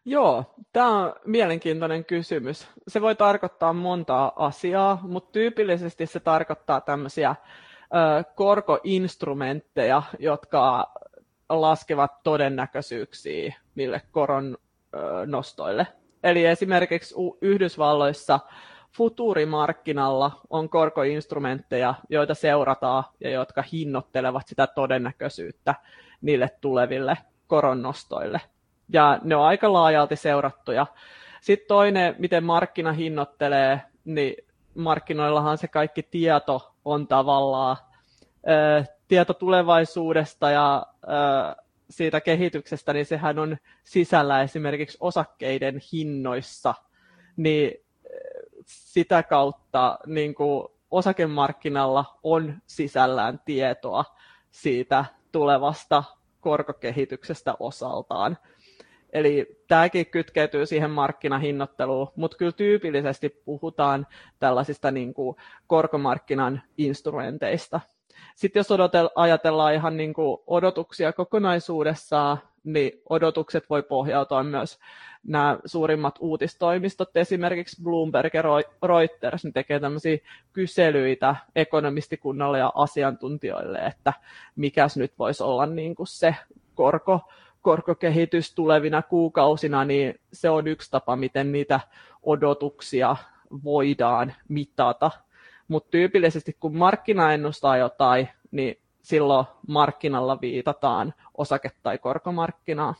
[0.05, 2.67] Joo, tämä on mielenkiintoinen kysymys.
[2.87, 7.35] Se voi tarkoittaa montaa asiaa, mutta tyypillisesti se tarkoittaa tämmöisiä
[8.35, 10.93] korkoinstrumentteja, jotka
[11.49, 14.57] laskevat todennäköisyyksiä niille koron
[15.25, 15.87] nostoille.
[16.23, 18.39] Eli esimerkiksi Yhdysvalloissa
[18.97, 25.75] futurimarkkinalla on korkoinstrumentteja, joita seurataan ja jotka hinnoittelevat sitä todennäköisyyttä
[26.21, 28.41] niille tuleville koronnostoille.
[28.93, 30.85] Ja ne on aika laajalti seurattuja.
[31.41, 34.35] Sitten toinen, miten markkina hinnoittelee, niin
[34.75, 37.77] markkinoillahan se kaikki tieto on tavallaan
[39.07, 40.85] tieto tulevaisuudesta ja
[41.89, 46.73] siitä kehityksestä, niin sehän on sisällä esimerkiksi osakkeiden hinnoissa,
[47.37, 47.71] niin
[48.65, 54.05] sitä kautta niin kuin osakemarkkinalla on sisällään tietoa
[54.51, 56.03] siitä tulevasta
[56.39, 58.37] korkokehityksestä osaltaan.
[59.13, 64.07] Eli tämäkin kytkeytyy siihen markkinahinnoitteluun, mutta kyllä tyypillisesti puhutaan
[64.39, 65.35] tällaisista niin kuin
[65.67, 67.81] korkomarkkinan instrumenteista.
[68.35, 74.79] Sitten jos odotel, ajatellaan ihan niin kuin odotuksia kokonaisuudessaan, niin odotukset voi pohjautua myös
[75.23, 78.43] nämä suurimmat uutistoimistot, esimerkiksi Bloomberg ja
[78.87, 80.17] Reuters, ne tekee tämmöisiä
[80.53, 84.13] kyselyitä ekonomistikunnalle ja asiantuntijoille, että
[84.55, 86.35] mikäs nyt voisi olla niin kuin se
[86.75, 87.21] korko,
[87.61, 91.79] korkokehitys tulevina kuukausina, niin se on yksi tapa, miten niitä
[92.23, 93.15] odotuksia
[93.63, 95.11] voidaan mitata.
[95.67, 102.95] Mutta tyypillisesti kun markkina ennustaa jotain, niin silloin markkinalla viitataan osake- tai korkomarkkinaa.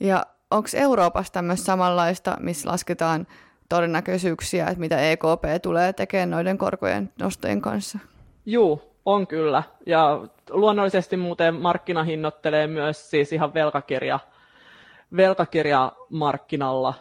[0.00, 3.26] Ja onko Euroopassa myös samanlaista, missä lasketaan
[3.68, 7.98] todennäköisyyksiä, että mitä EKP tulee tekemään noiden korkojen nostojen kanssa?
[8.46, 9.62] Joo, on kyllä.
[9.86, 14.18] Ja luonnollisesti muuten markkina hinnoittelee myös siis ihan velkakirja,
[15.16, 16.94] velkakirjamarkkinalla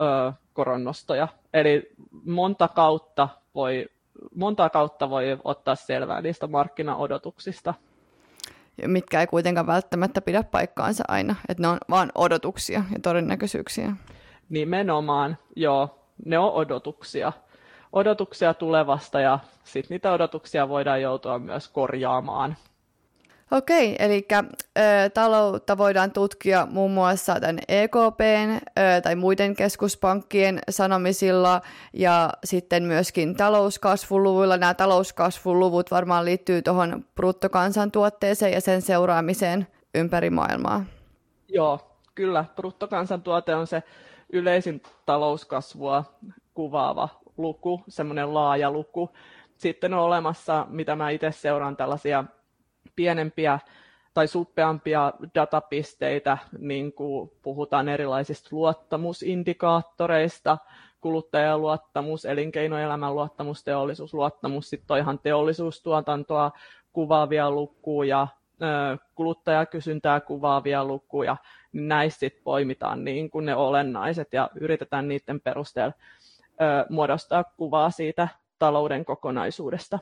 [0.00, 1.28] ö, koronnostoja.
[1.54, 1.92] Eli
[2.24, 3.86] monta kautta voi,
[4.34, 7.74] monta kautta voi ottaa selvää niistä markkinaodotuksista.
[8.86, 13.92] Mitkä ei kuitenkaan välttämättä pidä paikkaansa aina, että ne on vain odotuksia ja todennäköisyyksiä.
[14.48, 17.32] Nimenomaan, joo, ne on odotuksia
[17.92, 22.56] odotuksia tulevasta ja sitten niitä odotuksia voidaan joutua myös korjaamaan.
[23.50, 31.60] Okei, eli ö, taloutta voidaan tutkia muun muassa tämän EKPn ö, tai muiden keskuspankkien sanomisilla
[31.92, 34.56] ja sitten myöskin talouskasvuluvuilla.
[34.56, 40.84] Nämä talouskasvuluvut varmaan liittyy tuohon bruttokansantuotteeseen ja sen seuraamiseen ympäri maailmaa.
[41.48, 41.80] Joo,
[42.14, 42.44] kyllä.
[42.56, 43.82] Bruttokansantuote on se
[44.32, 46.04] yleisin talouskasvua
[46.54, 49.10] kuvaava luku, semmoinen laaja luku.
[49.56, 52.24] Sitten on olemassa, mitä mä itse seuraan, tällaisia
[52.96, 53.58] pienempiä
[54.14, 60.58] tai suppeampia datapisteitä, niin kuin puhutaan erilaisista luottamusindikaattoreista,
[61.00, 66.52] kuluttajaluottamus, elinkeinoelämän luottamus, teollisuusluottamus, sitten on ihan teollisuustuotantoa
[66.92, 68.26] kuvaavia lukuja,
[69.14, 71.36] kuluttajakysyntää kuvaavia lukuja,
[71.72, 75.92] niin näistä poimitaan niin kuin ne olennaiset ja yritetään niiden perusteella
[76.88, 79.98] muodostaa kuvaa siitä talouden kokonaisuudesta.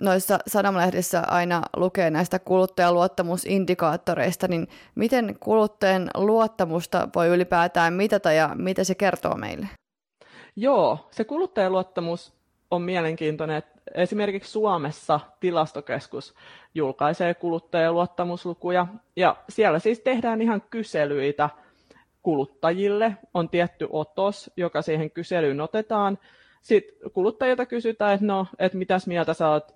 [0.00, 8.84] Noissa sanomalehdissä aina lukee näistä kuluttajaluottamusindikaattoreista, niin miten kuluttajan luottamusta voi ylipäätään mitata ja mitä
[8.84, 9.68] se kertoo meille?
[10.56, 12.32] Joo, se kuluttajaluottamus
[12.70, 13.62] on mielenkiintoinen.
[13.94, 16.34] Esimerkiksi Suomessa tilastokeskus
[16.74, 21.50] julkaisee kuluttajaluottamuslukuja ja siellä siis tehdään ihan kyselyitä–
[22.26, 26.18] kuluttajille on tietty otos, joka siihen kyselyyn otetaan.
[26.62, 29.74] Sitten kuluttajilta kysytään, että no, että mitäs mieltä sä oot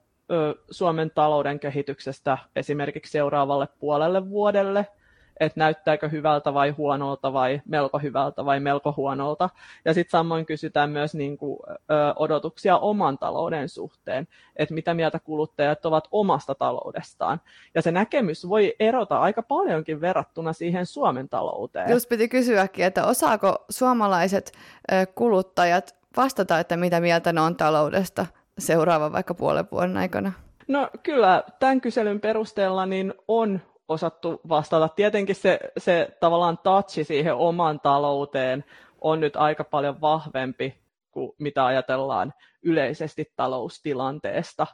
[0.71, 4.87] Suomen talouden kehityksestä esimerkiksi seuraavalle puolelle vuodelle–
[5.41, 9.51] että näyttääkö hyvältä vai huonolta vai melko hyvältä vai melko huonolta.
[9.85, 11.75] Ja sitten samoin kysytään myös niin kuin, ö,
[12.17, 17.41] odotuksia oman talouden suhteen, että mitä mieltä kuluttajat ovat omasta taloudestaan.
[17.75, 21.91] Ja se näkemys voi erota aika paljonkin verrattuna siihen Suomen talouteen.
[21.91, 24.53] Just piti kysyäkin, että osaako suomalaiset
[24.93, 28.27] ö, kuluttajat vastata, että mitä mieltä ne on taloudesta
[28.59, 30.33] seuraavan vaikka puolen vuoden aikana?
[30.69, 34.89] No kyllä, tämän kyselyn perusteella niin on osattu vastata.
[34.89, 38.65] Tietenkin se, se tavallaan touchi siihen omaan talouteen
[39.01, 40.75] on nyt aika paljon vahvempi
[41.11, 44.67] kuin mitä ajatellaan yleisesti taloustilanteesta.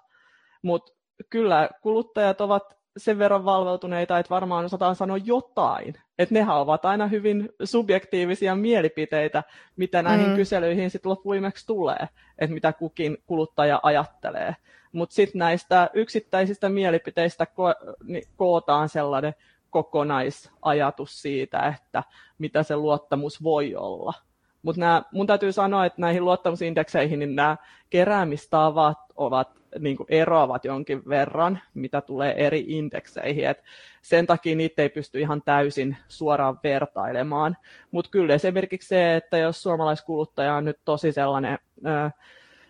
[0.62, 0.92] Mutta
[1.30, 5.94] kyllä kuluttajat ovat sen verran valveutuneita, että varmaan osataan sanoa jotain.
[6.18, 9.42] Että nehän ovat aina hyvin subjektiivisia mielipiteitä,
[9.76, 10.36] mitä näihin mm.
[10.36, 14.56] kyselyihin sitten loppuimeksi tulee, että mitä kukin kuluttaja ajattelee.
[14.92, 19.34] Mutta sitten näistä yksittäisistä mielipiteistä ko- niin kootaan sellainen
[19.70, 22.02] kokonaisajatus siitä, että
[22.38, 24.14] mitä se luottamus voi olla.
[24.62, 27.56] Mutta mun täytyy sanoa, että näihin luottamusindekseihin niin nämä
[27.90, 33.46] keräämistavat ovat niin kuin eroavat jonkin verran, mitä tulee eri indekseihin.
[33.46, 33.62] Et
[34.02, 37.56] sen takia niitä ei pysty ihan täysin suoraan vertailemaan.
[37.90, 42.10] Mutta kyllä esimerkiksi se, että jos suomalaiskuluttaja on nyt tosi sellainen ö,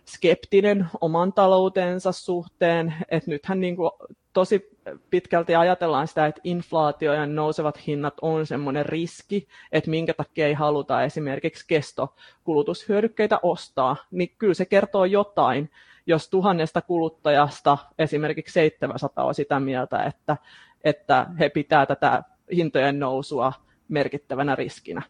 [0.07, 3.91] skeptinen oman taloutensa suhteen, että nythän niin kuin
[4.33, 4.76] tosi
[5.11, 10.55] pitkälti ajatellaan sitä, että inflaatio ja nousevat hinnat on semmoinen riski, että minkä takia ei
[10.55, 15.71] haluta esimerkiksi kestokulutushyödykkeitä ostaa, niin kyllä se kertoo jotain,
[16.07, 20.37] jos tuhannesta kuluttajasta esimerkiksi 700 on sitä mieltä, että,
[20.85, 22.23] että he pitää tätä
[22.53, 23.53] hintojen nousua
[23.89, 25.03] merkittävänä riskinä.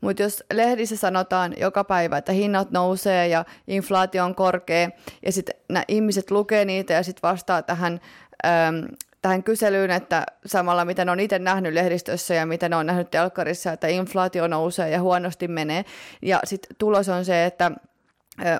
[0.00, 4.90] Mutta jos lehdissä sanotaan joka päivä, että hinnat nousee ja inflaatio on korkea,
[5.26, 8.00] ja sitten nämä ihmiset lukee niitä ja sitten vastaa tähän,
[8.46, 8.88] äm,
[9.22, 13.10] tähän kyselyyn, että samalla mitä ne on itse nähnyt lehdistössä ja mitä ne on nähnyt
[13.10, 15.84] telkkarissa, että inflaatio nousee ja huonosti menee.
[16.22, 17.70] Ja sitten tulos on se, että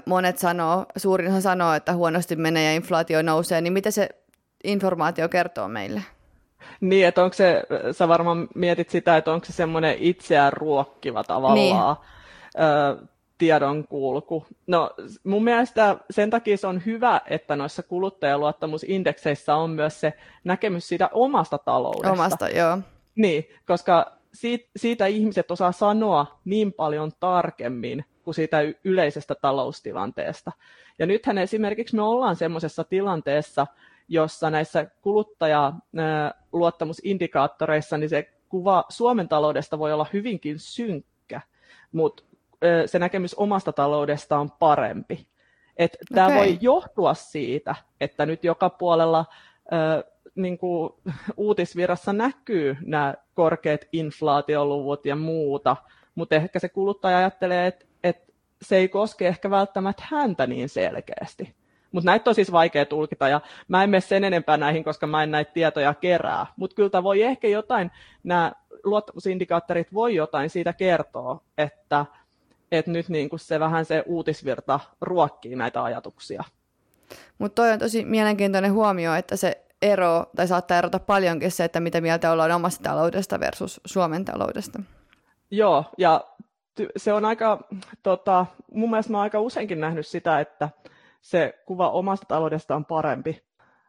[0.07, 4.09] monet sanoo, suurinhan sanoo, että huonosti menee ja inflaatio nousee, niin mitä se
[4.65, 6.03] informaatio kertoo meille?
[6.81, 7.63] Niin, että onko se,
[7.93, 11.77] sä varmaan mietit sitä, että onko se semmoinen itseään ruokkiva tavallaan niin.
[12.97, 13.07] ö,
[13.41, 14.47] tiedonkulku.
[14.67, 14.91] No
[15.25, 20.13] mun mielestä sen takia se on hyvä, että noissa kuluttajaluottamusindekseissä on myös se
[20.45, 22.13] näkemys siitä omasta taloudesta.
[22.13, 22.79] Omasta, joo.
[23.17, 30.53] Niin, koska siitä, siitä ihmiset osaa sanoa niin paljon tarkemmin kuin siitä yleisestä taloustilanteesta.
[30.99, 33.67] Ja nythän esimerkiksi me ollaan semmoisessa tilanteessa,
[34.09, 41.41] jossa näissä kuluttajaluottamusindikaattoreissa niin se kuva Suomen taloudesta voi olla hyvinkin synkkä,
[41.93, 42.23] mutta
[42.87, 45.27] se näkemys omasta taloudesta on parempi.
[45.77, 46.39] Et tämä okay.
[46.39, 49.25] voi johtua siitä, että nyt joka puolella
[50.35, 50.93] niin kuin
[51.37, 55.77] uutisvirassa näkyy nämä korkeat inflaatioluvut ja muuta,
[56.15, 61.55] mutta ehkä se kuluttaja ajattelee, että, että se ei koske ehkä välttämättä häntä niin selkeästi.
[61.93, 65.23] Mutta näitä on siis vaikea tulkita ja mä en mene sen enempää näihin, koska mä
[65.23, 66.47] en näitä tietoja kerää.
[66.57, 67.91] Mutta kyllä voi ehkä jotain,
[68.23, 68.53] nämä
[68.85, 72.07] luottamusindikaattorit voi jotain siitä kertoa, että,
[72.73, 76.45] että nyt niin kuin se vähän se uutisvirta ruokkii näitä ajatuksia.
[77.39, 81.81] Mutta toi on tosi mielenkiintoinen huomio, että se ero, tai saattaa erota paljonkin se, että
[81.81, 84.83] mitä mieltä ollaan omasta taloudesta versus Suomen taloudesta.
[85.51, 86.25] Joo, ja
[86.97, 87.69] se on aika,
[88.03, 90.69] tota, mun mielestä mä oon aika useinkin nähnyt sitä, että
[91.21, 93.43] se kuva omasta taloudesta on parempi.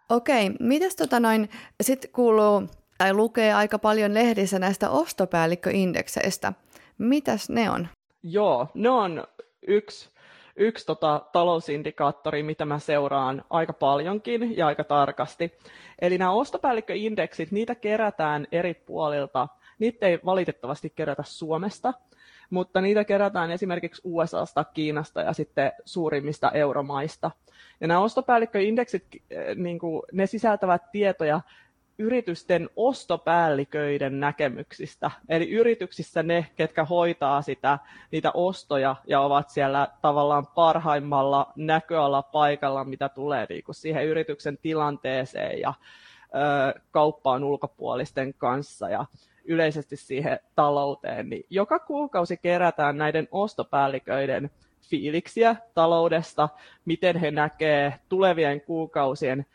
[0.09, 1.49] Okei, mitäs tota noin,
[1.83, 2.63] sitten kuuluu
[2.97, 6.53] tai lukee aika paljon lehdissä näistä ostopäällikköindekseistä.
[6.97, 7.87] Mitäs ne on?
[8.23, 9.23] Joo, ne on
[9.67, 10.09] yksi,
[10.55, 15.51] yksi tota, talousindikaattori, mitä mä seuraan aika paljonkin ja aika tarkasti.
[16.01, 19.47] Eli nämä ostopäällikköindeksit, niitä kerätään eri puolilta.
[19.79, 21.93] Niitä ei valitettavasti kerätä Suomesta,
[22.49, 27.31] mutta niitä kerätään esimerkiksi USAsta, Kiinasta ja sitten suurimmista euromaista.
[27.81, 31.41] Ja nämä ostopäällikköindeksit, eh, niin kuin, ne sisältävät tietoja
[32.01, 35.11] yritysten ostopäälliköiden näkemyksistä.
[35.29, 37.79] Eli yrityksissä ne, ketkä hoitaa sitä,
[38.11, 44.57] niitä ostoja ja ovat siellä tavallaan parhaimmalla näköala paikalla, mitä tulee niin kuin siihen yrityksen
[44.57, 45.73] tilanteeseen ja
[46.23, 48.89] ö, kauppaan ulkopuolisten kanssa.
[48.89, 49.05] Ja
[49.45, 54.49] yleisesti siihen talouteen, niin joka kuukausi kerätään näiden ostopäälliköiden
[54.81, 56.49] fiiliksiä taloudesta,
[56.85, 59.45] miten he näkee tulevien kuukausien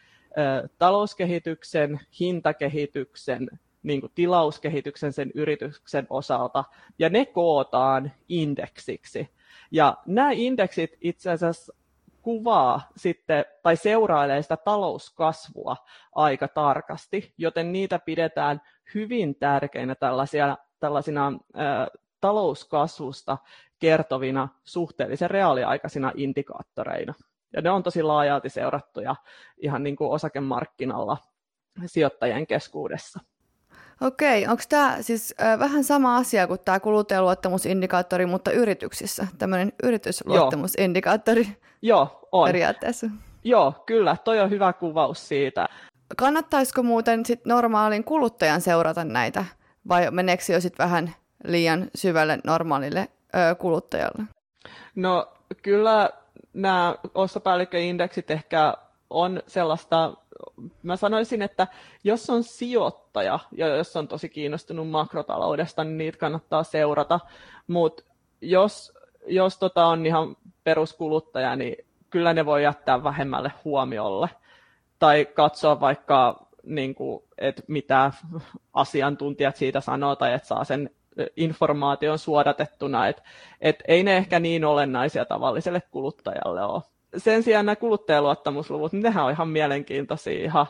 [0.78, 3.48] talouskehityksen, hintakehityksen,
[3.82, 6.64] niin kuin tilauskehityksen sen yrityksen osalta,
[6.98, 9.28] ja ne kootaan indeksiksi.
[9.70, 11.74] Ja nämä indeksit itse asiassa
[12.22, 15.76] kuvaa sitten tai seurailee sitä talouskasvua
[16.14, 18.60] aika tarkasti, joten niitä pidetään
[18.94, 21.88] hyvin tärkeinä tällaisia, tällaisina ä,
[22.20, 23.38] talouskasvusta
[23.78, 27.14] kertovina suhteellisen reaaliaikaisina indikaattoreina.
[27.52, 29.16] Ja ne on tosi laajalti seurattuja
[29.58, 31.16] ihan niin kuin osakemarkkinalla
[31.86, 33.20] sijoittajien keskuudessa.
[34.00, 41.48] Okei, onko tämä siis äh, vähän sama asia kuin tämä kuluttajaluottamusindikaattori, mutta yrityksissä, tämmöinen yritysluottamusindikaattori
[41.82, 42.46] Joo, on.
[42.46, 43.06] periaatteessa?
[43.44, 45.68] Joo, kyllä, toi on hyvä kuvaus siitä.
[46.16, 49.44] Kannattaisiko muuten sit normaalin kuluttajan seurata näitä,
[49.88, 54.22] vai meneekö jo sit vähän liian syvälle normaalille ö, kuluttajalle?
[54.94, 55.32] No
[55.62, 56.10] kyllä
[56.52, 58.74] nämä ostopäällikköindeksit ehkä
[59.10, 60.14] on sellaista,
[60.82, 61.66] mä sanoisin, että
[62.04, 67.20] jos on sijoittaja ja jos on tosi kiinnostunut makrotaloudesta, niin niitä kannattaa seurata,
[67.66, 68.02] mutta
[68.40, 68.92] jos,
[69.26, 71.76] jos tota on ihan peruskuluttaja, niin
[72.10, 74.28] kyllä ne voi jättää vähemmälle huomiolle.
[74.98, 78.12] Tai katsoa vaikka, niin kuin, että mitä
[78.72, 80.90] asiantuntijat siitä sanoo tai että saa sen
[81.36, 83.22] informaation suodatettuna, että
[83.60, 86.82] et ei ne ehkä niin olennaisia tavalliselle kuluttajalle ole.
[87.16, 90.66] Sen sijaan nämä kuluttajaluottamusluvut, niin nehän on ihan mielenkiintoisia ihan,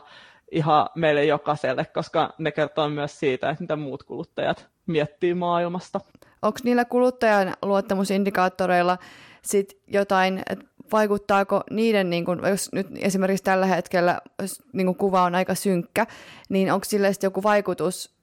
[0.51, 5.99] ihan meille jokaiselle, koska ne kertoo myös siitä, että mitä muut kuluttajat miettii maailmasta.
[6.41, 8.97] Onko niillä kuluttajan luottamusindikaattoreilla
[9.41, 10.43] sit jotain,
[10.91, 14.21] vaikuttaako niiden, niin kuin, jos nyt esimerkiksi tällä hetkellä
[14.73, 16.07] niin kuin kuva on aika synkkä,
[16.49, 18.16] niin onko sitten joku vaikutus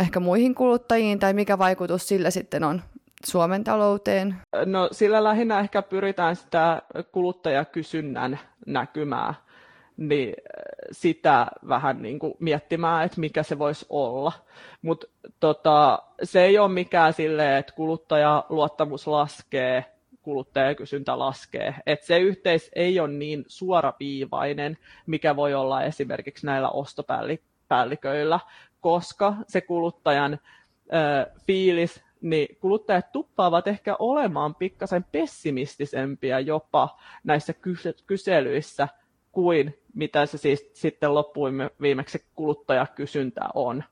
[0.00, 2.82] ehkä muihin kuluttajiin, tai mikä vaikutus sillä sitten on
[3.26, 4.34] Suomen talouteen?
[4.66, 6.82] No sillä lähinnä ehkä pyritään sitä
[7.12, 9.34] kuluttajakysynnän näkymää,
[9.96, 10.34] niin
[10.92, 14.32] sitä vähän niin kuin miettimään, että mikä se voisi olla.
[14.82, 15.06] Mutta
[15.40, 19.84] tota, se ei ole mikään silleen, että kuluttajaluottamus laskee,
[20.22, 21.74] kuluttajakysyntä laskee.
[21.86, 28.40] Et se yhteis ei ole niin suoraviivainen, mikä voi olla esimerkiksi näillä ostopäälliköillä,
[28.80, 37.54] koska se kuluttajan ö, fiilis, niin kuluttajat tuppaavat ehkä olemaan pikkasen pessimistisempiä jopa näissä
[38.06, 38.88] kyselyissä
[39.32, 43.84] kuin mitä se siis sitten loppuun viimeksi kuluttajakysyntä on.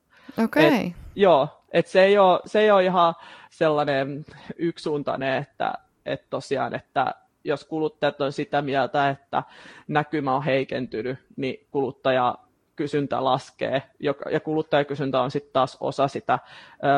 [0.44, 0.66] Okei.
[0.66, 0.86] Okay.
[0.86, 3.14] Et, joo, et se, ei ole, se ei ole ihan
[3.50, 4.24] sellainen
[4.56, 5.74] yksisuuntainen, että
[6.06, 7.14] et tosiaan, että
[7.44, 9.42] jos kuluttajat on sitä mieltä, että
[9.88, 12.34] näkymä on heikentynyt, niin kuluttaja
[12.78, 13.82] kysyntä laskee,
[14.30, 16.38] ja kuluttajakysyntä on sitten taas osa sitä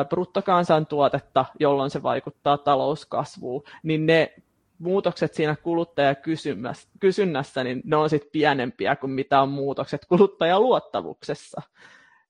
[0.09, 4.33] bruttokansantuotetta, jolloin se vaikuttaa talouskasvuun, niin ne
[4.79, 11.61] muutokset siinä kuluttajakysynnässä, niin ne on sitten pienempiä kuin mitä on muutokset kuluttajaluottamuksessa.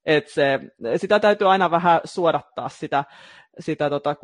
[0.05, 0.59] Et se,
[0.97, 3.03] sitä täytyy aina vähän suodattaa sitä,
[3.59, 4.15] sitä tota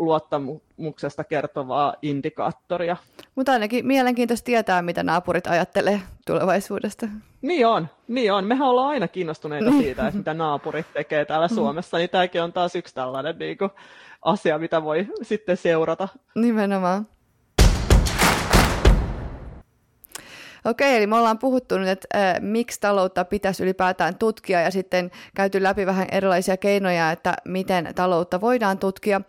[0.00, 2.96] kuluttajaluottamuksesta kertovaa indikaattoria.
[3.34, 7.08] Mutta ainakin mielenkiintoista tietää, mitä naapurit ajattelee tulevaisuudesta.
[7.42, 8.44] Niin on, niin on.
[8.44, 9.82] Mehän ollaan aina kiinnostuneita niin.
[9.82, 11.54] siitä, että mitä naapurit tekee täällä mm.
[11.54, 13.70] Suomessa, niin tämäkin on taas yksi tällainen niin kuin,
[14.22, 16.08] asia, mitä voi sitten seurata.
[16.34, 17.06] Nimenomaan.
[20.64, 25.10] Okei, eli me ollaan puhuttu nyt, että äh, miksi taloutta pitäisi ylipäätään tutkia ja sitten
[25.34, 29.20] käyty läpi vähän erilaisia keinoja, että miten taloutta voidaan tutkia.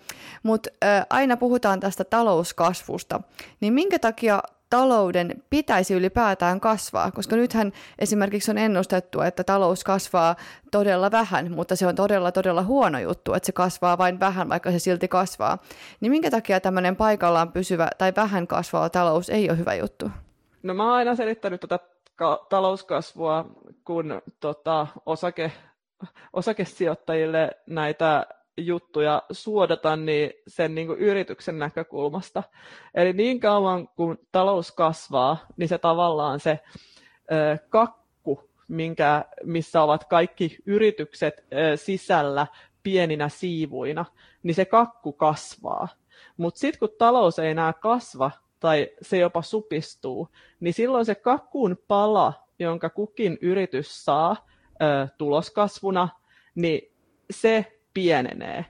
[0.43, 3.21] Mutta äh, aina puhutaan tästä talouskasvusta.
[3.61, 10.35] Niin minkä takia talouden pitäisi ylipäätään kasvaa, koska nythän esimerkiksi on ennustettu, että talous kasvaa
[10.71, 14.71] todella vähän, mutta se on todella todella huono juttu, että se kasvaa vain vähän, vaikka
[14.71, 15.57] se silti kasvaa.
[15.99, 20.11] Niin minkä takia tämmöinen paikallaan pysyvä tai vähän kasvava talous ei ole hyvä juttu?
[20.63, 21.79] No mä oon aina selittänyt tätä
[22.15, 23.45] ka- talouskasvua,
[23.85, 25.51] kun tota, osake,
[26.33, 32.43] osakesijoittajille näitä juttuja suodatan niin sen niin kuin yrityksen näkökulmasta.
[32.95, 36.59] Eli niin kauan kun talous kasvaa, niin se tavallaan se
[37.31, 42.47] ö, kakku, minkä, missä ovat kaikki yritykset ö, sisällä
[42.83, 44.05] pieninä siivuina,
[44.43, 45.87] niin se kakku kasvaa.
[46.37, 48.31] Mutta sitten kun talous ei enää kasva,
[48.61, 50.27] tai se jopa supistuu,
[50.59, 54.47] niin silloin se kakun pala, jonka kukin yritys saa
[54.81, 56.09] ö, tuloskasvuna,
[56.55, 56.93] niin
[57.31, 58.65] se pienenee.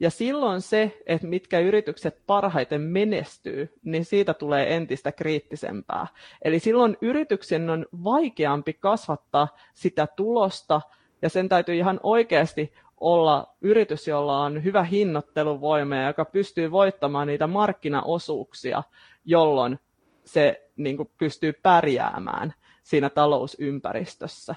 [0.00, 6.06] Ja silloin se, että mitkä yritykset parhaiten menestyy, niin siitä tulee entistä kriittisempää.
[6.42, 10.80] Eli silloin yrityksen on vaikeampi kasvattaa sitä tulosta,
[11.22, 17.26] ja sen täytyy ihan oikeasti olla yritys, jolla on hyvä hinnoitteluvoima ja joka pystyy voittamaan
[17.26, 18.82] niitä markkinaosuuksia,
[19.26, 19.78] jolloin
[20.24, 24.54] se niin kuin, pystyy pärjäämään siinä talousympäristössä.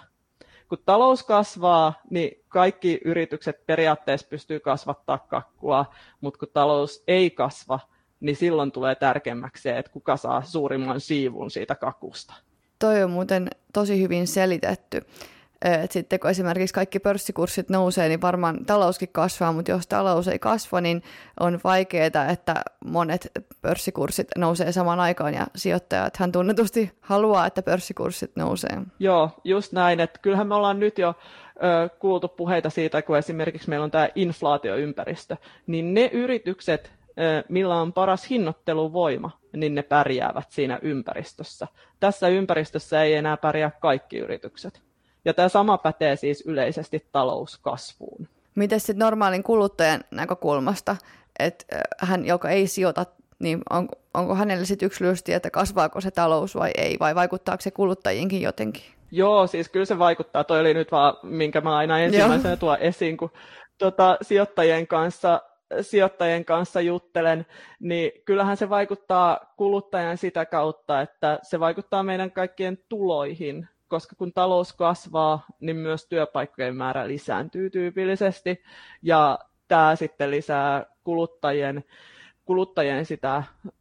[0.69, 5.85] Kun talous kasvaa, niin kaikki yritykset periaatteessa pystyy kasvattaa kakkua,
[6.21, 7.79] mutta kun talous ei kasva,
[8.19, 12.33] niin silloin tulee tärkeämmäksi se, että kuka saa suurimman siivun siitä kakusta.
[12.79, 15.01] Toi on muuten tosi hyvin selitetty.
[15.61, 20.39] Et sitten kun esimerkiksi kaikki pörssikurssit nousee, niin varmaan talouskin kasvaa, mutta jos talous ei
[20.39, 21.03] kasva, niin
[21.39, 23.31] on vaikeaa, että monet
[23.61, 28.81] pörssikurssit nousee samaan aikaan ja sijoittajat hän tunnetusti haluaa, että pörssikurssit nousee.
[28.99, 31.15] Joo, just näin, että kyllähän me ollaan nyt jo
[31.55, 35.37] ö, kuultu puheita siitä, kun esimerkiksi meillä on tämä inflaatioympäristö,
[35.67, 36.91] niin ne yritykset,
[37.49, 41.67] millä on paras hinnoitteluvoima, niin ne pärjäävät siinä ympäristössä.
[41.99, 44.88] Tässä ympäristössä ei enää pärjää kaikki yritykset.
[45.25, 48.27] Ja tämä sama pätee siis yleisesti talouskasvuun.
[48.55, 50.95] Miten sitten normaalin kuluttajan näkökulmasta,
[51.39, 51.65] että
[51.99, 53.05] hän, joka ei sijoita,
[53.39, 57.71] niin on, onko hänelle sitten yksilöllisesti, että kasvaako se talous vai ei, vai vaikuttaako se
[57.71, 58.83] kuluttajiinkin jotenkin?
[59.11, 60.43] Joo, siis kyllä se vaikuttaa.
[60.43, 63.31] Toi oli nyt vaan, minkä mä aina ensimmäisenä tuon esiin, kun
[63.77, 65.41] tota, sijoittajien kanssa
[65.81, 67.45] sijoittajien kanssa juttelen,
[67.79, 74.33] niin kyllähän se vaikuttaa kuluttajan sitä kautta, että se vaikuttaa meidän kaikkien tuloihin koska kun
[74.33, 78.63] talous kasvaa, niin myös työpaikkojen määrä lisääntyy tyypillisesti,
[79.01, 81.83] ja tämä sitten lisää kuluttajien,
[82.45, 83.75] kuluttajien sitä ö,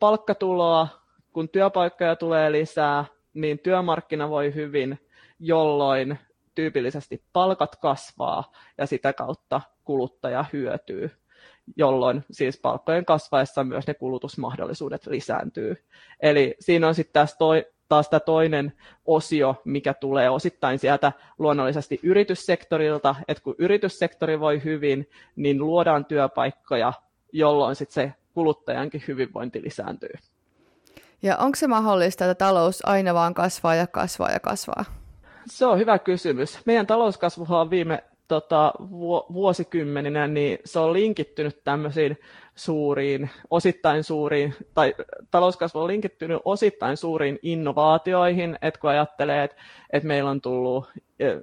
[0.00, 0.88] palkkatuloa,
[1.32, 3.04] kun työpaikkoja tulee lisää,
[3.34, 4.98] niin työmarkkina voi hyvin,
[5.38, 6.18] jolloin
[6.54, 11.10] tyypillisesti palkat kasvaa ja sitä kautta kuluttaja hyötyy.
[11.76, 15.84] jolloin siis palkkojen kasvaessa myös ne kulutusmahdollisuudet lisääntyy.
[16.20, 18.72] Eli siinä on sitten taas, toi, taas tämä toinen
[19.04, 26.92] osio, mikä tulee osittain sieltä luonnollisesti yrityssektorilta, että kun yrityssektori voi hyvin, niin luodaan työpaikkoja,
[27.32, 30.12] jolloin sitten se kuluttajankin hyvinvointi lisääntyy.
[31.22, 34.84] Ja onko se mahdollista, että talous aina vaan kasvaa ja kasvaa ja kasvaa?
[35.46, 36.58] Se on hyvä kysymys.
[36.66, 38.72] Meidän talouskasvuhan on viime tota,
[39.32, 42.18] vuosikymmeninä, niin se on linkittynyt tämmöisiin
[42.54, 44.94] suuriin, osittain suuriin, tai
[45.30, 49.56] talouskasvu on linkittynyt osittain suuriin innovaatioihin, että kun ajattelee, että,
[49.92, 51.42] että meillä on tullut eh,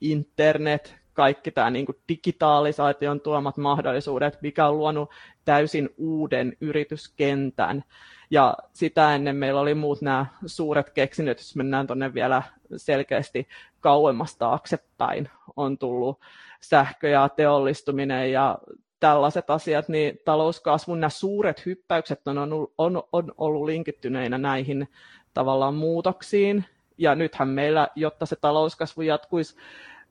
[0.00, 5.10] internet, kaikki tämä niin digitalisaation tuomat mahdollisuudet, mikä on luonut
[5.44, 7.84] täysin uuden yrityskentän.
[8.30, 12.42] Ja sitä ennen meillä oli muut nämä suuret keksinnöt, jos mennään tuonne vielä
[12.76, 13.48] selkeästi
[13.80, 16.20] kauemmas taaksepäin, on tullut
[16.60, 18.58] sähkö ja teollistuminen ja
[19.00, 24.88] tällaiset asiat, niin talouskasvun nämä suuret hyppäykset on, on, on, on ollut linkittyneinä näihin
[25.34, 26.64] tavallaan muutoksiin.
[26.98, 29.56] Ja nythän meillä, jotta se talouskasvu jatkuisi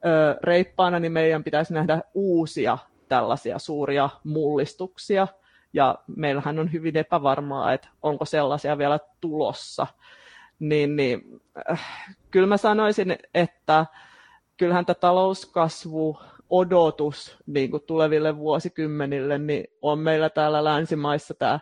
[0.06, 5.28] ö, reippaana, niin meidän pitäisi nähdä uusia tällaisia suuria mullistuksia.
[5.74, 9.88] Ja meillähän on hyvin epävarmaa, että onko sellaisia vielä tulossa.
[10.60, 11.42] Niin, niin
[11.72, 11.86] äh,
[12.32, 13.86] kyllä mä sanoisin, että
[14.58, 21.60] kyllähän tämä talouskasvu odotus niin kuin tuleville vuosikymmenille, niin on meillä täällä länsimaissa tämä,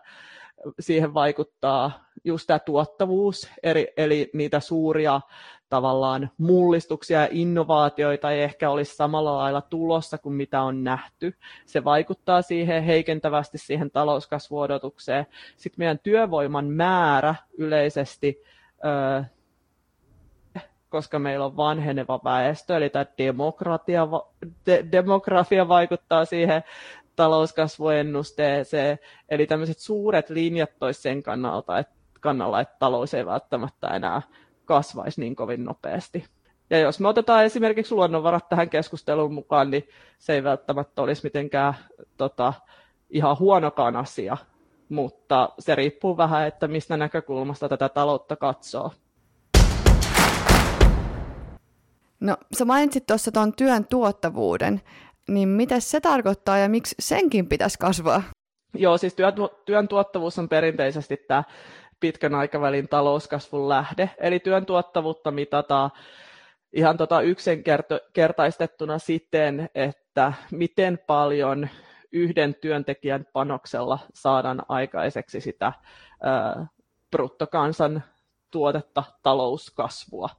[0.80, 5.22] siihen vaikuttaa just tämä tuottavuus, eli, eli niitä suuria
[5.70, 11.38] tavallaan mullistuksia ja innovaatioita ei ehkä olisi samalla lailla tulossa kuin mitä on nähty.
[11.66, 15.26] Se vaikuttaa siihen heikentävästi siihen talouskasvuodotukseen.
[15.58, 18.44] Sitten meidän työvoiman määrä yleisesti
[20.90, 24.08] koska meillä on vanheneva väestö, eli tämä demokratia,
[24.66, 26.64] de, demografia vaikuttaa siihen
[27.16, 29.00] talouskasvuennusteeseen,
[29.30, 34.22] eli tämmöiset suuret linjat tois sen kannalta, että, kannalla, että talous ei välttämättä enää
[34.68, 36.26] kasvaisi niin kovin nopeasti.
[36.70, 39.88] Ja jos me otetaan esimerkiksi luonnonvarat tähän keskusteluun mukaan, niin
[40.20, 41.74] se ei välttämättä olisi mitenkään
[42.18, 42.54] tota,
[43.10, 44.38] ihan huonokaan asia,
[44.90, 48.92] mutta se riippuu vähän, että mistä näkökulmasta tätä taloutta katsoo.
[52.20, 54.82] No sä mainitsit tuossa tuon työn tuottavuuden,
[55.28, 58.24] niin mitä se tarkoittaa ja miksi senkin pitäisi kasvaa?
[58.74, 59.34] Joo, siis työn,
[59.66, 61.44] työn tuottavuus on perinteisesti tämä
[62.00, 65.92] pitkän aikavälin talouskasvun lähde, eli työn tuottavuutta mitataan
[66.74, 71.70] ihan tota yksinkertaistettuna siten, että miten paljon
[72.12, 75.74] yhden työntekijän panoksella saadaan aikaiseksi sitä
[76.22, 76.68] ää,
[77.12, 78.04] bruttokansan
[78.52, 80.30] tuotetta talouskasvua.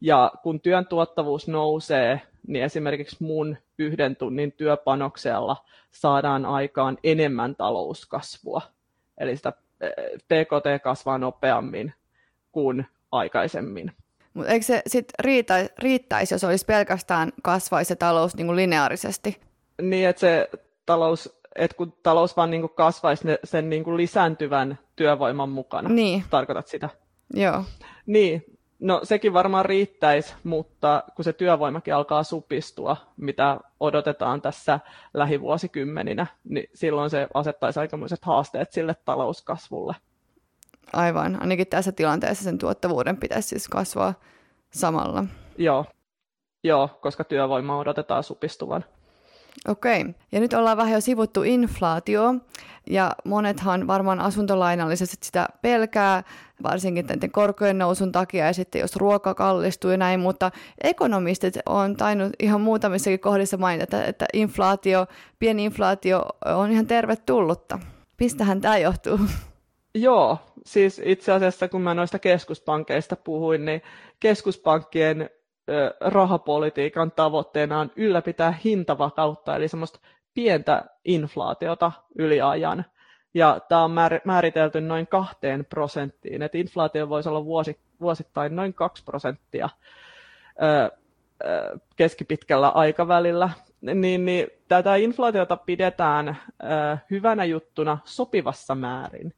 [0.00, 8.62] Ja kun työn tuottavuus nousee, niin esimerkiksi mun yhden tunnin työpanoksella saadaan aikaan enemmän talouskasvua.
[9.18, 9.52] Eli sitä
[10.28, 11.94] PKT kasvaa nopeammin
[12.52, 13.92] kuin aikaisemmin.
[14.34, 19.40] Mutta eikö se sitten riitä, riittäisi, jos olisi pelkästään kasvaisi se talous niin kuin lineaarisesti?
[19.82, 20.50] Niin, että se
[20.86, 25.88] talous, että kun talous vaan niin kuin kasvaisi sen niin kuin lisääntyvän työvoiman mukana.
[25.88, 26.24] Niin.
[26.30, 26.88] Tarkoitat sitä?
[27.34, 27.64] Joo.
[28.06, 34.80] Niin, No sekin varmaan riittäisi, mutta kun se työvoimakin alkaa supistua, mitä odotetaan tässä
[35.14, 39.94] lähivuosikymmeninä, niin silloin se asettaisi aikamoiset haasteet sille talouskasvulle.
[40.92, 44.14] Aivan, ainakin tässä tilanteessa sen tuottavuuden pitäisi siis kasvaa
[44.70, 45.24] samalla.
[45.58, 45.84] Joo,
[46.66, 48.84] Joo koska työvoima odotetaan supistuvan.
[49.68, 52.34] Okei, ja nyt ollaan vähän jo sivuttu inflaatio,
[52.90, 56.22] ja monethan varmaan asuntolainalliset sitä pelkää,
[56.62, 60.50] varsinkin näiden korkojen nousun takia, ja sitten jos ruoka kallistuu ja näin, mutta
[60.80, 65.06] ekonomistit on tainnut ihan muutamissakin kohdissa mainita, että, inflaatio,
[65.38, 67.78] pieni inflaatio on ihan tervetullutta.
[68.20, 69.20] Mistähän tämä johtuu?
[69.94, 73.82] Joo, siis itse asiassa kun mä noista keskuspankkeista puhuin, niin
[74.20, 75.30] keskuspankkien
[76.00, 80.00] rahapolitiikan tavoitteena on ylläpitää hintavakautta, eli semmoista
[80.34, 82.84] pientä inflaatiota yli ajan.
[83.34, 83.90] Ja tämä on
[84.24, 89.68] määritelty noin kahteen prosenttiin, että inflaatio voisi olla vuosi, vuosittain noin kaksi prosenttia
[91.96, 93.50] keskipitkällä aikavälillä
[93.94, 99.34] niin, niin tätä inflaatiota pidetään äh, hyvänä juttuna sopivassa määrin.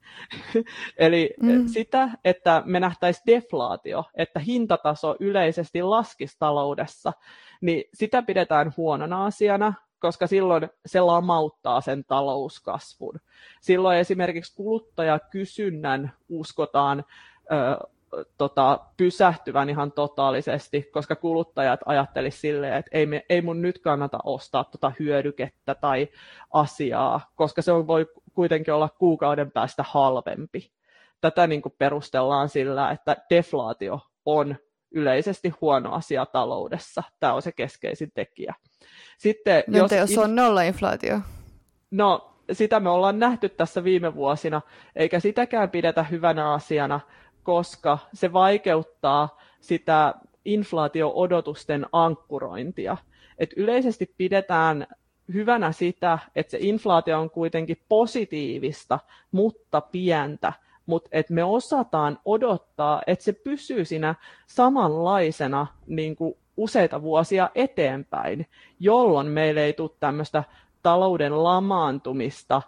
[0.96, 1.68] Eli mm.
[1.68, 7.12] sitä, että me nähtäisiin deflaatio, että hintataso yleisesti laskisi taloudessa,
[7.61, 13.20] niin sitä pidetään huonona asiana, koska silloin se lamauttaa sen talouskasvun.
[13.61, 17.05] Silloin esimerkiksi kuluttajakysynnän uskotaan
[17.53, 17.88] ö,
[18.38, 24.18] tota, pysähtyvän ihan totaalisesti, koska kuluttajat ajattelisivat silleen, että ei, me, ei mun nyt kannata
[24.24, 26.09] ostaa tota hyödykettä tai
[26.52, 30.70] asiaa, koska se on, voi kuitenkin olla kuukauden päästä halvempi.
[31.20, 34.56] Tätä niin kuin perustellaan sillä, että deflaatio on
[34.90, 37.02] yleisesti huono asia taloudessa.
[37.20, 38.54] Tämä on se keskeisin tekijä.
[39.18, 41.20] Sitten, no, jos, jos on nolla-inflaatio?
[41.90, 44.61] No, sitä me ollaan nähty tässä viime vuosina,
[44.96, 47.00] eikä sitäkään pidetä hyvänä asiana,
[47.49, 52.96] koska se vaikeuttaa sitä inflaatio-odotusten ankkurointia.
[53.38, 54.86] Et yleisesti pidetään
[55.32, 58.99] hyvänä sitä, että se inflaatio on kuitenkin positiivista,
[59.32, 60.53] mutta pientä,
[60.86, 64.14] mutta että me osataan odottaa, että se pysyy siinä
[64.46, 68.46] samanlaisena niin kuin useita vuosia eteenpäin,
[68.80, 70.44] jolloin meille ei tule tämmöistä
[70.82, 72.62] talouden lamaantumista,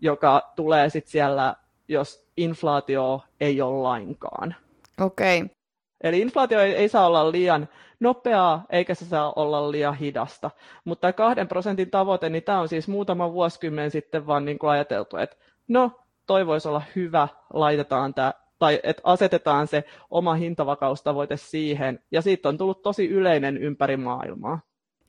[0.00, 1.54] joka tulee sitten siellä,
[1.88, 4.54] jos inflaatio ei ole lainkaan.
[5.00, 5.42] Okei.
[5.42, 5.56] Okay.
[6.02, 7.68] Eli inflaatio ei, ei saa olla liian
[8.00, 10.50] nopeaa, eikä se saa olla liian hidasta.
[10.84, 14.70] Mutta tämä kahden prosentin tavoite, niin tämä on siis muutama vuosikymmen sitten vaan niin kuin
[14.70, 15.36] ajateltu, että
[15.68, 15.90] no,
[16.26, 22.48] toi voisi olla hyvä, laitetaan tämä, tai että asetetaan se oma hintavakaustavoite siihen, ja siitä
[22.48, 24.60] on tullut tosi yleinen ympäri maailmaa.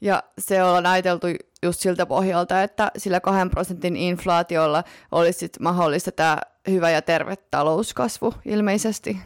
[0.04, 1.28] Ja se on ajateltu
[1.64, 6.38] just siltä pohjalta, että sillä kahden prosentin inflaatiolla olisi sit mahdollista tämä
[6.70, 9.18] hyvä ja terve talouskasvu ilmeisesti.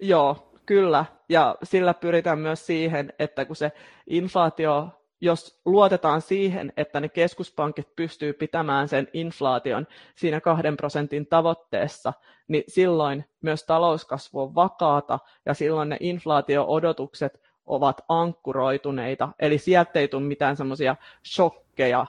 [0.00, 1.04] Joo, kyllä.
[1.28, 3.72] Ja sillä pyritään myös siihen, että kun se
[4.06, 4.88] inflaatio,
[5.20, 12.12] jos luotetaan siihen, että ne keskuspankit pystyy pitämään sen inflaation siinä kahden prosentin tavoitteessa,
[12.48, 20.08] niin silloin myös talouskasvu on vakaata ja silloin ne inflaatio-odotukset ovat ankkuroituneita, eli sieltä ei
[20.08, 20.96] tule mitään semmoisia
[21.26, 22.06] shokkeja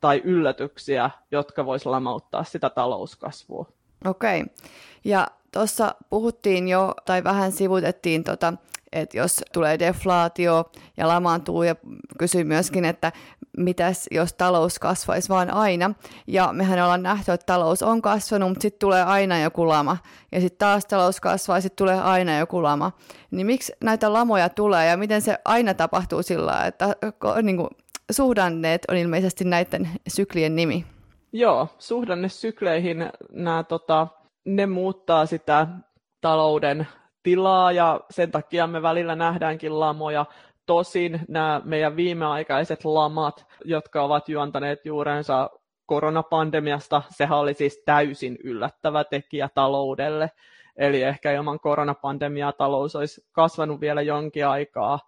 [0.00, 3.66] tai yllätyksiä, jotka voisivat lamauttaa sitä talouskasvua.
[4.04, 4.44] Okei.
[5.04, 8.52] Ja tuossa puhuttiin jo, tai vähän sivutettiin, tota,
[9.00, 11.76] että jos tulee deflaatio ja lamaantuu, ja
[12.18, 13.12] kysyi myöskin, että
[13.56, 15.94] mitäs jos talous kasvaisi vaan aina.
[16.26, 19.96] Ja mehän ollaan nähty, että talous on kasvanut, mutta sitten tulee aina joku lama.
[20.32, 22.92] Ja sitten taas talous kasvaa ja sitten tulee aina joku lama.
[23.30, 26.96] Niin miksi näitä lamoja tulee ja miten se aina tapahtuu sillä että
[27.42, 27.68] niin kuin,
[28.10, 30.86] suhdanneet on ilmeisesti näiden syklien nimi?
[31.32, 34.06] Joo, suhdannesykleihin nämä, tota,
[34.44, 35.66] ne muuttaa sitä
[36.20, 36.86] talouden
[37.26, 40.26] tilaa ja sen takia me välillä nähdäänkin lamoja.
[40.66, 45.50] Tosin nämä meidän viimeaikaiset lamat, jotka ovat juontaneet juurensa
[45.86, 50.30] koronapandemiasta, sehän oli siis täysin yllättävä tekijä taloudelle.
[50.76, 54.98] Eli ehkä ilman koronapandemiaa talous olisi kasvanut vielä jonkin aikaa.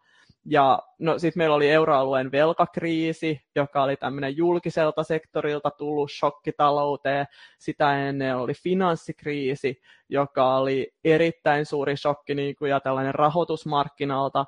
[0.51, 7.27] Ja no, sitten meillä oli euroalueen velkakriisi, joka oli tämmöinen julkiselta sektorilta tullut shokkitalouteen.
[7.59, 14.45] Sitä ennen oli finanssikriisi, joka oli erittäin suuri shokki niin kuin, ja tällainen rahoitusmarkkinalta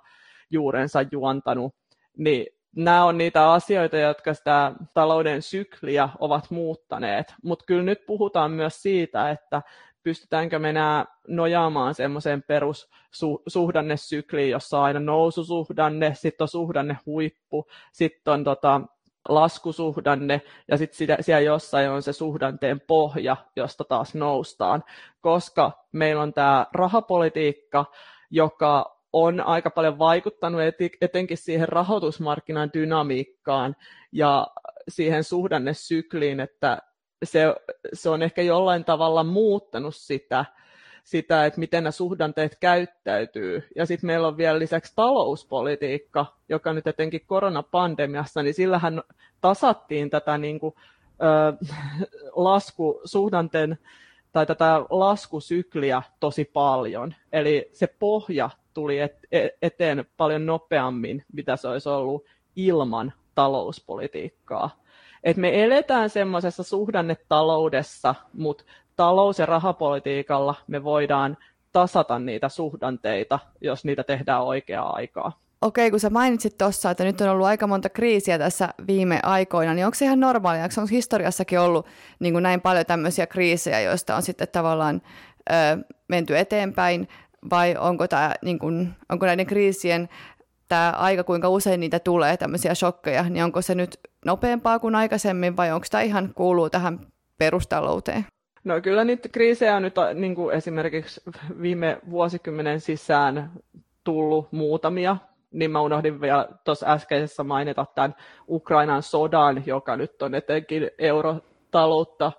[0.51, 1.75] juurensa juontanut.
[2.17, 2.47] Niin
[2.77, 7.35] nämä on niitä asioita, jotka sitä talouden sykliä ovat muuttaneet.
[7.43, 9.63] Mutta kyllä nyt puhutaan myös siitä, että
[10.03, 18.35] pystytäänkö me enää nojaamaan semmoiseen perussuhdannesykliin, jossa on aina noususuhdanne, sitten on suhdanne huippu, sitten
[18.35, 18.81] on tota,
[19.29, 24.85] laskusuhdanne ja sitten siellä jossain on se suhdanteen pohja, josta taas noustaan,
[25.21, 27.85] koska meillä on tämä rahapolitiikka,
[28.31, 30.61] joka on aika paljon vaikuttanut
[31.01, 33.77] etenkin siihen rahoitusmarkkinan dynamiikkaan
[34.13, 34.47] ja
[34.89, 36.79] siihen suhdannesykliin, että
[37.25, 37.55] se,
[37.93, 40.45] se on ehkä jollain tavalla muuttanut sitä,
[41.05, 43.69] sitä, että miten nämä suhdanteet käyttäytyy.
[43.77, 49.03] Ja sitten meillä on vielä lisäksi talouspolitiikka, joka nyt etenkin koronapandemiassa, niin sillähän
[49.41, 50.75] tasattiin tätä niin kuin,
[51.23, 51.67] ö,
[52.35, 53.79] laskusuhdanteen
[54.33, 57.15] tai tätä laskusykliä tosi paljon.
[57.33, 59.09] Eli se pohja tuli e-,
[59.63, 62.25] eteen paljon nopeammin, mitä se olisi ollut
[62.57, 64.81] ilman talouspolitiikkaa.
[65.25, 68.65] Et me eletään semmoisessa suhdannetaloudessa, mutta
[68.97, 71.37] talous- ja rahapolitiikalla me voidaan
[71.73, 75.33] tasata niitä suhdanteita, jos niitä tehdään oikeaa aikaa.
[75.63, 79.75] Okei, kun sä mainitsit tuossa, että nyt on ollut aika monta kriisiä tässä viime aikoina,
[79.75, 80.63] niin onko se ihan normaalia?
[80.63, 81.87] Onko historiassakin ollut
[82.21, 85.03] niin kuin näin paljon tämmöisiä kriisejä, joista on sitten tavallaan
[85.51, 85.55] ö,
[86.09, 87.09] menty eteenpäin,
[87.51, 90.09] vai onko, tämä, niin kuin, onko näiden kriisien
[90.71, 95.57] tämä aika, kuinka usein niitä tulee, tämmöisiä shokkeja, niin onko se nyt nopeampaa kuin aikaisemmin
[95.57, 97.01] vai onko tämä ihan kuuluu tähän
[97.39, 98.27] perustalouteen?
[98.65, 101.21] No kyllä niitä kriisejä on nyt niin kuin esimerkiksi
[101.63, 103.51] viime vuosikymmenen sisään
[104.05, 105.17] tullut muutamia,
[105.51, 108.15] niin mä unohdin vielä tuossa äskeisessä mainita tämän
[108.49, 112.33] Ukrainan sodan, joka nyt on etenkin eurotaloutta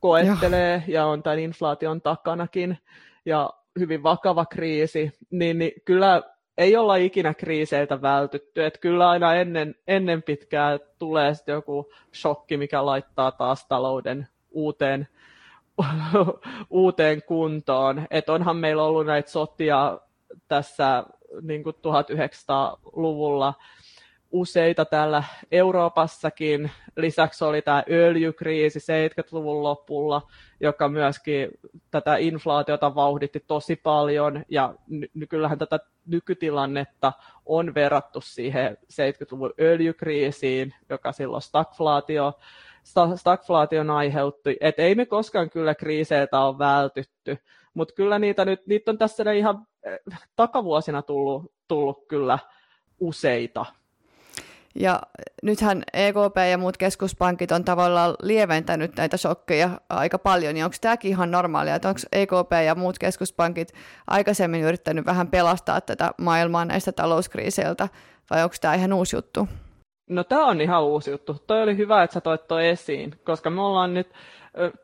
[0.00, 0.94] koettelee Joo.
[0.94, 2.78] ja on tämän inflaation takanakin.
[3.26, 6.22] Ja hyvin vakava kriisi, niin, niin kyllä
[6.58, 8.64] ei olla ikinä kriiseiltä vältytty.
[8.64, 15.08] Että kyllä aina ennen, ennen pitkää tulee sitten joku shokki, mikä laittaa taas talouden uuteen,
[16.70, 18.06] uuteen kuntoon.
[18.10, 20.00] että onhan meillä ollut näitä sotia
[20.48, 21.04] tässä
[21.42, 23.54] niin 1900-luvulla
[24.32, 26.70] useita täällä Euroopassakin.
[26.96, 30.22] Lisäksi oli tämä öljykriisi 70-luvun lopulla,
[30.60, 31.48] joka myöskin
[31.90, 34.44] tätä inflaatiota vauhditti tosi paljon.
[34.48, 34.74] Ja
[35.28, 37.12] kyllähän tätä nykytilannetta
[37.46, 42.32] on verrattu siihen 70-luvun öljykriisiin, joka silloin stagflaatio,
[43.16, 44.56] stagflaation aiheutti.
[44.60, 47.38] Et ei me koskaan kyllä kriiseiltä ole vältytty,
[47.74, 49.98] mutta kyllä niitä, nyt, niitä on tässä ihan eh,
[50.36, 52.38] takavuosina tullut, tullut kyllä
[53.00, 53.66] useita.
[54.74, 55.00] Ja
[55.42, 61.10] nythän EKP ja muut keskuspankit on tavallaan lieventänyt näitä shokkeja aika paljon, niin onko tämäkin
[61.10, 63.72] ihan normaalia, että onko EKP ja muut keskuspankit
[64.06, 67.88] aikaisemmin yrittänyt vähän pelastaa tätä maailmaa näistä talouskriiseiltä,
[68.30, 69.48] vai onko tämä ihan uusi juttu?
[70.10, 71.36] No tämä on ihan uusi juttu.
[71.46, 74.12] Toi oli hyvä, että sä toit toi esiin, koska me ollaan nyt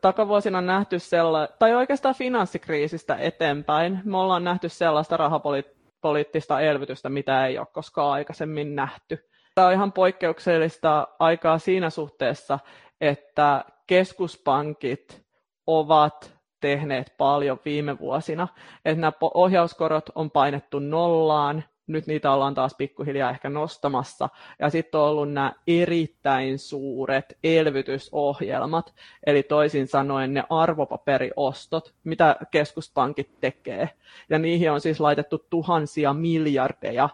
[0.01, 7.57] takavuosina nähty sellaista, tai oikeastaan finanssikriisistä eteenpäin, me ollaan nähty sellaista rahapoliittista elvytystä, mitä ei
[7.57, 9.29] ole koskaan aikaisemmin nähty
[9.59, 12.59] Tämä on ihan poikkeuksellista aikaa siinä suhteessa,
[13.01, 15.21] että keskuspankit
[15.67, 18.47] ovat tehneet paljon viime vuosina.
[18.85, 24.29] Että nämä ohjauskorot on painettu nollaan, nyt niitä ollaan taas pikkuhiljaa ehkä nostamassa.
[24.59, 28.93] Ja sitten on ollut nämä erittäin suuret elvytysohjelmat,
[29.25, 33.89] eli toisin sanoen ne arvopaperiostot, mitä keskuspankit tekee.
[34.29, 37.09] Ja niihin on siis laitettu tuhansia miljardeja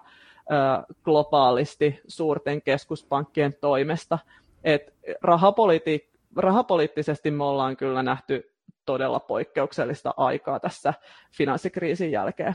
[1.03, 4.19] globaalisti suurten keskuspankkien toimesta.
[4.63, 8.51] Et rahapoliti- rahapoliittisesti me ollaan kyllä nähty
[8.85, 10.93] todella poikkeuksellista aikaa tässä
[11.31, 12.53] finanssikriisin jälkeen.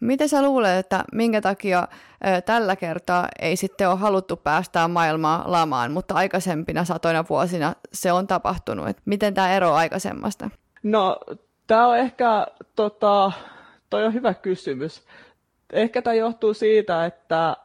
[0.00, 1.88] Miten sä luulet, että minkä takia
[2.44, 8.26] tällä kertaa ei sitten ole haluttu päästää maailmaa lamaan, mutta aikaisempina satoina vuosina se on
[8.26, 8.88] tapahtunut?
[8.88, 10.50] Et miten tämä ero aikaisemmasta?
[10.82, 11.16] No,
[11.66, 12.46] tämä on ehkä,
[12.76, 13.32] tota,
[13.90, 15.06] toi on hyvä kysymys
[15.74, 17.56] ehkä tämä johtuu siitä, että,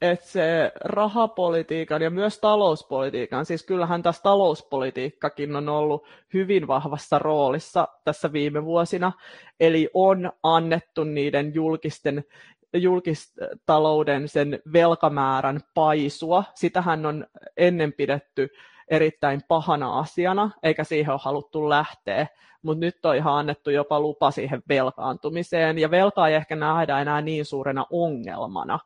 [0.00, 7.88] että se rahapolitiikan ja myös talouspolitiikan, siis kyllähän tässä talouspolitiikkakin on ollut hyvin vahvassa roolissa
[8.04, 9.12] tässä viime vuosina,
[9.60, 12.24] eli on annettu niiden julkisten
[12.72, 16.44] julkistalouden sen velkamäärän paisua.
[16.54, 18.48] Sitähän on ennen pidetty
[18.90, 22.26] erittäin pahana asiana, eikä siihen ole haluttu lähteä
[22.62, 27.20] mutta nyt on ihan annettu jopa lupa siihen velkaantumiseen, ja velkaa ei ehkä nähdä enää
[27.20, 28.78] niin suurena ongelmana,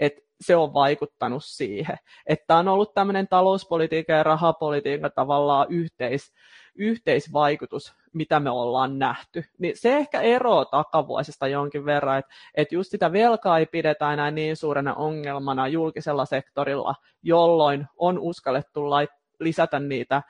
[0.00, 1.96] että se on vaikuttanut siihen.
[2.26, 6.32] Että on ollut tämmöinen talouspolitiikan ja rahapolitiikan tavallaan yhteis,
[6.74, 9.44] yhteisvaikutus, mitä me ollaan nähty.
[9.58, 14.30] Niin se ehkä eroaa takavuosista jonkin verran, että, että just sitä velkaa ei pidetä enää
[14.30, 19.10] niin suurena ongelmana julkisella sektorilla, jolloin on uskallettu lait,
[19.40, 20.22] lisätä niitä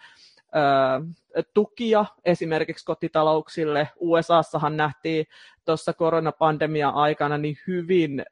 [1.54, 3.88] tukia esimerkiksi kotitalouksille.
[3.96, 5.26] USAssahan nähtiin
[5.64, 8.24] tuossa koronapandemian aikana niin hyvin,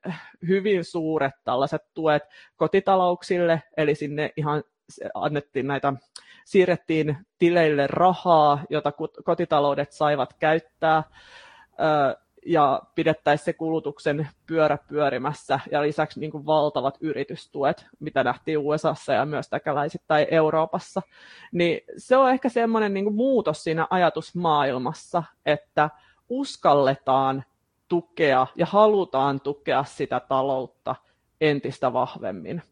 [0.49, 2.22] hyvin suuret tällaiset tuet
[2.57, 4.62] kotitalouksille, eli sinne ihan
[5.14, 5.93] annettiin näitä,
[6.45, 8.93] siirrettiin tileille rahaa, jota
[9.24, 11.03] kotitaloudet saivat käyttää
[12.47, 19.12] ja pidettäisiin se kulutuksen pyörä pyörimässä ja lisäksi niin kuin valtavat yritystuet, mitä nähtiin USAssa
[19.12, 21.03] ja myös täkäläisittäin Euroopassa,
[21.53, 25.90] niin se on ehkä semmoinen niin muutos siinä ajatusmaailmassa, että
[26.28, 27.44] uskalletaan
[27.88, 30.97] tukea ja halutaan tukea sitä taloutta
[31.40, 32.62] entistä vahvemmin.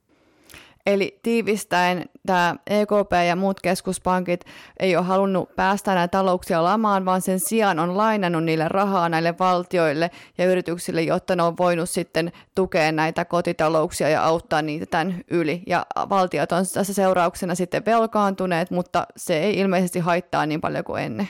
[0.87, 4.45] Eli tiivistäen tämä EKP ja muut keskuspankit
[4.81, 9.35] ei ole halunnut päästä näitä talouksia lamaan, vaan sen sijaan on lainannut niille rahaa näille
[9.39, 15.25] valtioille ja yrityksille, jotta ne on voinut sitten tukea näitä kotitalouksia ja auttaa niitä tämän
[15.31, 15.63] yli.
[15.67, 21.03] Ja valtiot on tässä seurauksena sitten velkaantuneet, mutta se ei ilmeisesti haittaa niin paljon kuin
[21.03, 21.29] ennen.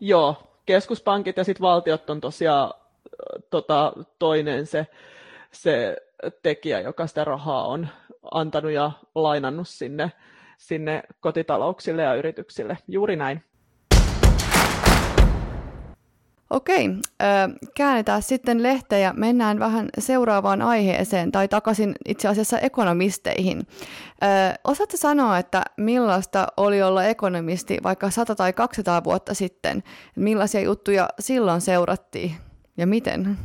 [0.00, 2.74] Joo, keskuspankit ja sitten valtiot on tosiaan
[3.50, 4.86] tota, toinen se,
[5.52, 5.96] se
[6.42, 7.88] tekijä, joka sitä rahaa on
[8.30, 10.12] antanut ja lainannut sinne,
[10.58, 12.78] sinne kotitalouksille ja yrityksille.
[12.88, 13.44] Juuri näin.
[16.50, 16.88] Okei,
[17.74, 23.66] käännetään sitten lehteä ja mennään vähän seuraavaan aiheeseen tai takaisin itse asiassa ekonomisteihin.
[24.64, 29.82] Osaatko sanoa, että millaista oli olla ekonomisti vaikka 100 tai 200 vuotta sitten?
[30.16, 32.34] Millaisia juttuja silloin seurattiin
[32.76, 33.38] ja miten?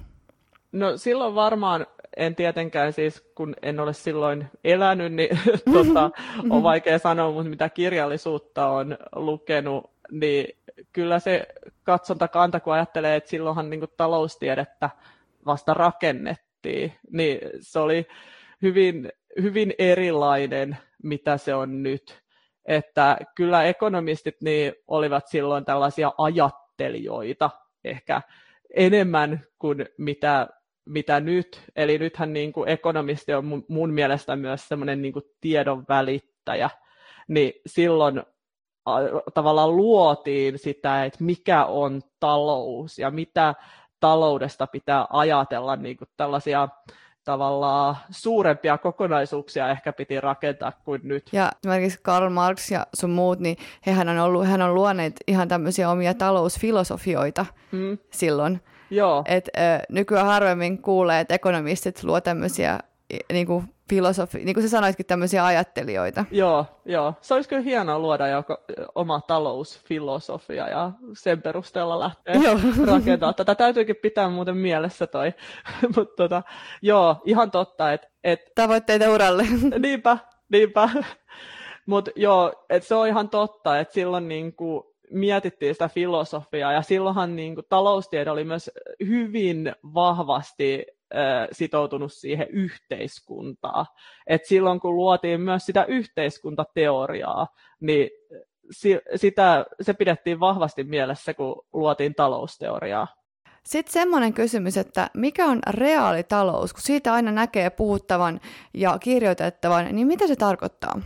[0.72, 1.86] No silloin varmaan
[2.20, 5.40] en tietenkään siis, kun en ole silloin elänyt, niin
[5.74, 6.12] tota,
[6.50, 10.58] on vaikea sanoa, mutta mitä kirjallisuutta on lukenut, niin
[10.94, 11.48] kyllä se
[11.84, 14.90] katsontakanta, kun ajattelee, että silloinhan niin kuin taloustiedettä
[15.46, 18.08] vasta rakennettiin, niin se oli
[18.62, 19.12] hyvin,
[19.42, 22.22] hyvin erilainen, mitä se on nyt.
[22.66, 27.50] Että kyllä ekonomistit niin olivat silloin tällaisia ajattelijoita
[27.84, 28.22] ehkä
[28.76, 30.48] enemmän kuin mitä,
[30.90, 31.62] mitä nyt.
[31.76, 36.70] Eli nythän niin kuin ekonomisti on mun, mun mielestä myös semmoinen niin tiedon välittäjä.
[37.28, 38.24] Niin silloin
[39.34, 43.56] tavallaan luotiin sitä, että mikä on talous ja mitä
[44.00, 46.68] taloudesta pitää ajatella niin kuin tällaisia
[47.24, 51.30] tavallaan suurempia kokonaisuuksia ehkä piti rakentaa kuin nyt.
[51.32, 55.48] Ja esimerkiksi Karl Marx ja sun muut, niin hehän on, ollut, hän on luoneet ihan
[55.48, 57.98] tämmöisiä omia talousfilosofioita mm.
[58.12, 58.62] silloin.
[58.90, 59.24] Joo.
[59.28, 59.60] Et, ö,
[59.90, 62.80] nykyään harvemmin kuulee, että ekonomistit luo tämmöisiä
[63.34, 66.26] niin kuin filosofi, niin kuin sä sanoitkin, tämmöisiä ajattelijoita.
[66.32, 67.14] Joo, joo.
[67.22, 68.58] Se olisi kyllä hienoa luoda joko
[68.96, 72.60] oma talousfilosofia ja sen perusteella lähteä joo.
[72.94, 73.36] rakentamaan.
[73.36, 75.34] Tätä täytyykin pitää muuten mielessä toi.
[75.96, 76.44] Mutta tota,
[76.82, 77.94] joo, ihan totta.
[77.94, 78.40] Et, et...
[78.56, 79.46] Tavoitteita uralle.
[79.80, 80.18] niinpä,
[80.52, 80.90] niinpä.
[81.86, 87.36] Mutta joo, et se on ihan totta, että silloin niinku mietittiin sitä filosofiaa ja silloinhan
[87.36, 88.72] niinku taloustiede oli myös
[89.08, 90.86] hyvin vahvasti
[91.52, 93.86] sitoutunut siihen yhteiskuntaan.
[94.28, 97.48] Et silloin kun luotiin myös sitä yhteiskuntateoriaa,
[97.82, 98.10] niin
[99.16, 103.08] sitä, se pidettiin vahvasti mielessä, kun luotiin talousteoriaa.
[103.64, 108.40] Sitten semmoinen kysymys, että mikä on reaalitalous, kun siitä aina näkee puhuttavan
[108.74, 111.02] ja kirjoitettavan, niin mitä se tarkoittaa?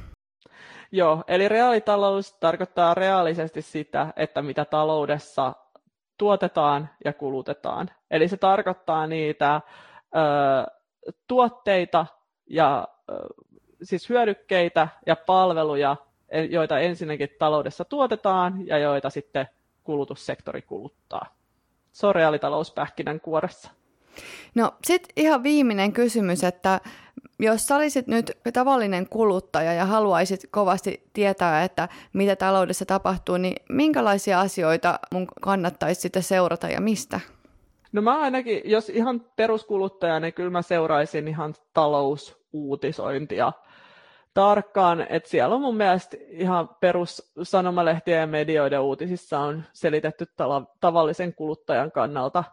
[0.96, 5.54] Joo, eli reaalitalous tarkoittaa reaalisesti sitä, että mitä taloudessa
[6.18, 7.89] tuotetaan ja kulutetaan.
[8.12, 9.62] Eli se tarkoittaa niitä
[11.28, 12.06] tuotteita
[12.50, 12.88] ja
[13.84, 15.96] siis hyödykkeitä ja palveluja,
[16.30, 19.48] e, joita ensinnäkin taloudessa tuotetaan ja joita sitten
[19.84, 21.36] kulutussektori kuluttaa.
[21.91, 22.74] Se on reaalitalous
[23.22, 23.72] kuoressa.
[24.55, 26.80] No sitten ihan viimeinen kysymys, että
[27.39, 33.55] jos sä olisit nyt tavallinen kuluttaja ja haluaisit kovasti tietää, että mitä taloudessa tapahtuu, niin
[33.70, 37.20] minkälaisia asioita mun kannattaisi sitten seurata ja mistä?
[37.91, 43.51] No mä ainakin, jos ihan peruskuluttaja, niin kyllä mä seuraisin ihan talousuutisointia
[44.34, 50.26] tarkkaan, että siellä on mun mielestä ihan perus sanomalehtien ja medioiden uutisissa on selitetty
[50.80, 52.43] tavallisen kuluttajan kannalta,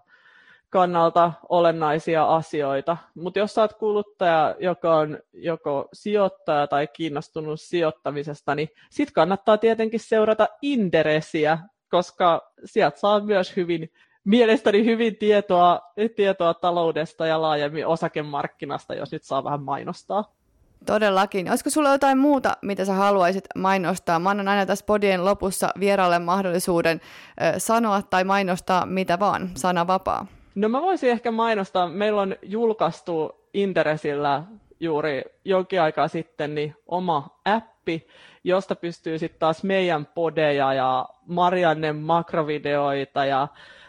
[0.70, 2.96] kannalta olennaisia asioita.
[3.14, 10.00] Mutta jos oot kuluttaja, joka on joko sijoittaja tai kiinnostunut sijoittamisesta, niin sit kannattaa tietenkin
[10.00, 11.58] seurata Inderesiä,
[11.90, 13.90] koska sieltä saa myös hyvin
[14.24, 15.80] mielestäni hyvin tietoa,
[16.16, 20.24] tietoa taloudesta ja laajemmin osakemarkkinasta, jos nyt saa vähän mainostaa.
[20.86, 21.50] Todellakin.
[21.50, 24.18] Olisiko sulla jotain muuta, mitä sä haluaisit mainostaa?
[24.18, 27.00] Mä annan aina tässä podien lopussa vieraalle mahdollisuuden
[27.58, 29.50] sanoa tai mainostaa mitä vaan.
[29.54, 30.26] Sana vapaa.
[30.54, 31.88] No mä voisin ehkä mainostaa.
[31.88, 34.42] Meillä on julkaistu Interesillä
[34.80, 38.06] juuri jonkin aikaa sitten niin oma appi,
[38.44, 43.48] josta pystyy sitten taas meidän podeja ja Marianne makrovideoita ja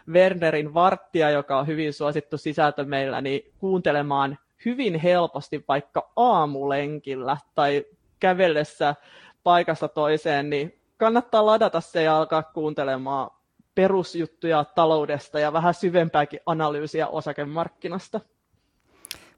[0.09, 7.85] Wernerin varttia, joka on hyvin suosittu sisältö meillä, niin kuuntelemaan hyvin helposti vaikka aamulenkillä tai
[8.19, 8.95] kävellessä
[9.43, 13.31] paikasta toiseen, niin kannattaa ladata se ja alkaa kuuntelemaan
[13.75, 18.19] perusjuttuja taloudesta ja vähän syvempääkin analyysiä osakemarkkinasta.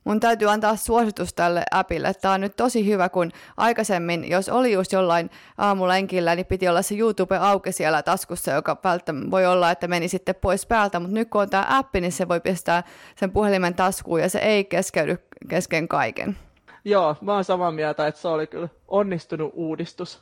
[0.03, 2.13] Mun täytyy antaa suositus tälle appille.
[2.13, 6.81] Tämä on nyt tosi hyvä, kun aikaisemmin, jos oli just jollain aamulenkillä, niin piti olla
[6.81, 11.13] se YouTube auki siellä taskussa, joka välttämättä voi olla, että meni sitten pois päältä, mutta
[11.13, 12.83] nyt kun on tämä appi, niin se voi pistää
[13.15, 15.17] sen puhelimen taskuun ja se ei keskeydy
[15.49, 16.37] kesken kaiken.
[16.85, 20.21] Joo, mä oon samaa mieltä, että se oli kyllä onnistunut uudistus.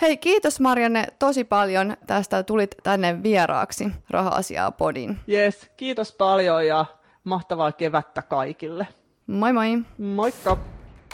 [0.00, 5.18] Hei, kiitos Marianne tosi paljon tästä, tulit tänne vieraaksi Raha-asiaa podin.
[5.28, 6.84] Yes, kiitos paljon ja
[7.24, 8.88] mahtavaa kevättä kaikille.
[9.26, 9.78] Moi moi!
[9.98, 10.58] Moikka!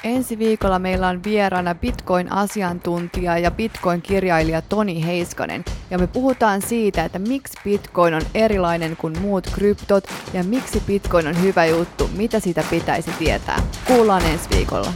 [0.05, 5.64] Ensi viikolla meillä on vieraana Bitcoin-asiantuntija ja Bitcoin-kirjailija Toni Heiskanen.
[5.91, 11.27] Ja me puhutaan siitä, että miksi Bitcoin on erilainen kuin muut kryptot ja miksi Bitcoin
[11.27, 13.62] on hyvä juttu, mitä siitä pitäisi tietää.
[13.87, 14.93] Kuullaan ensi viikolla.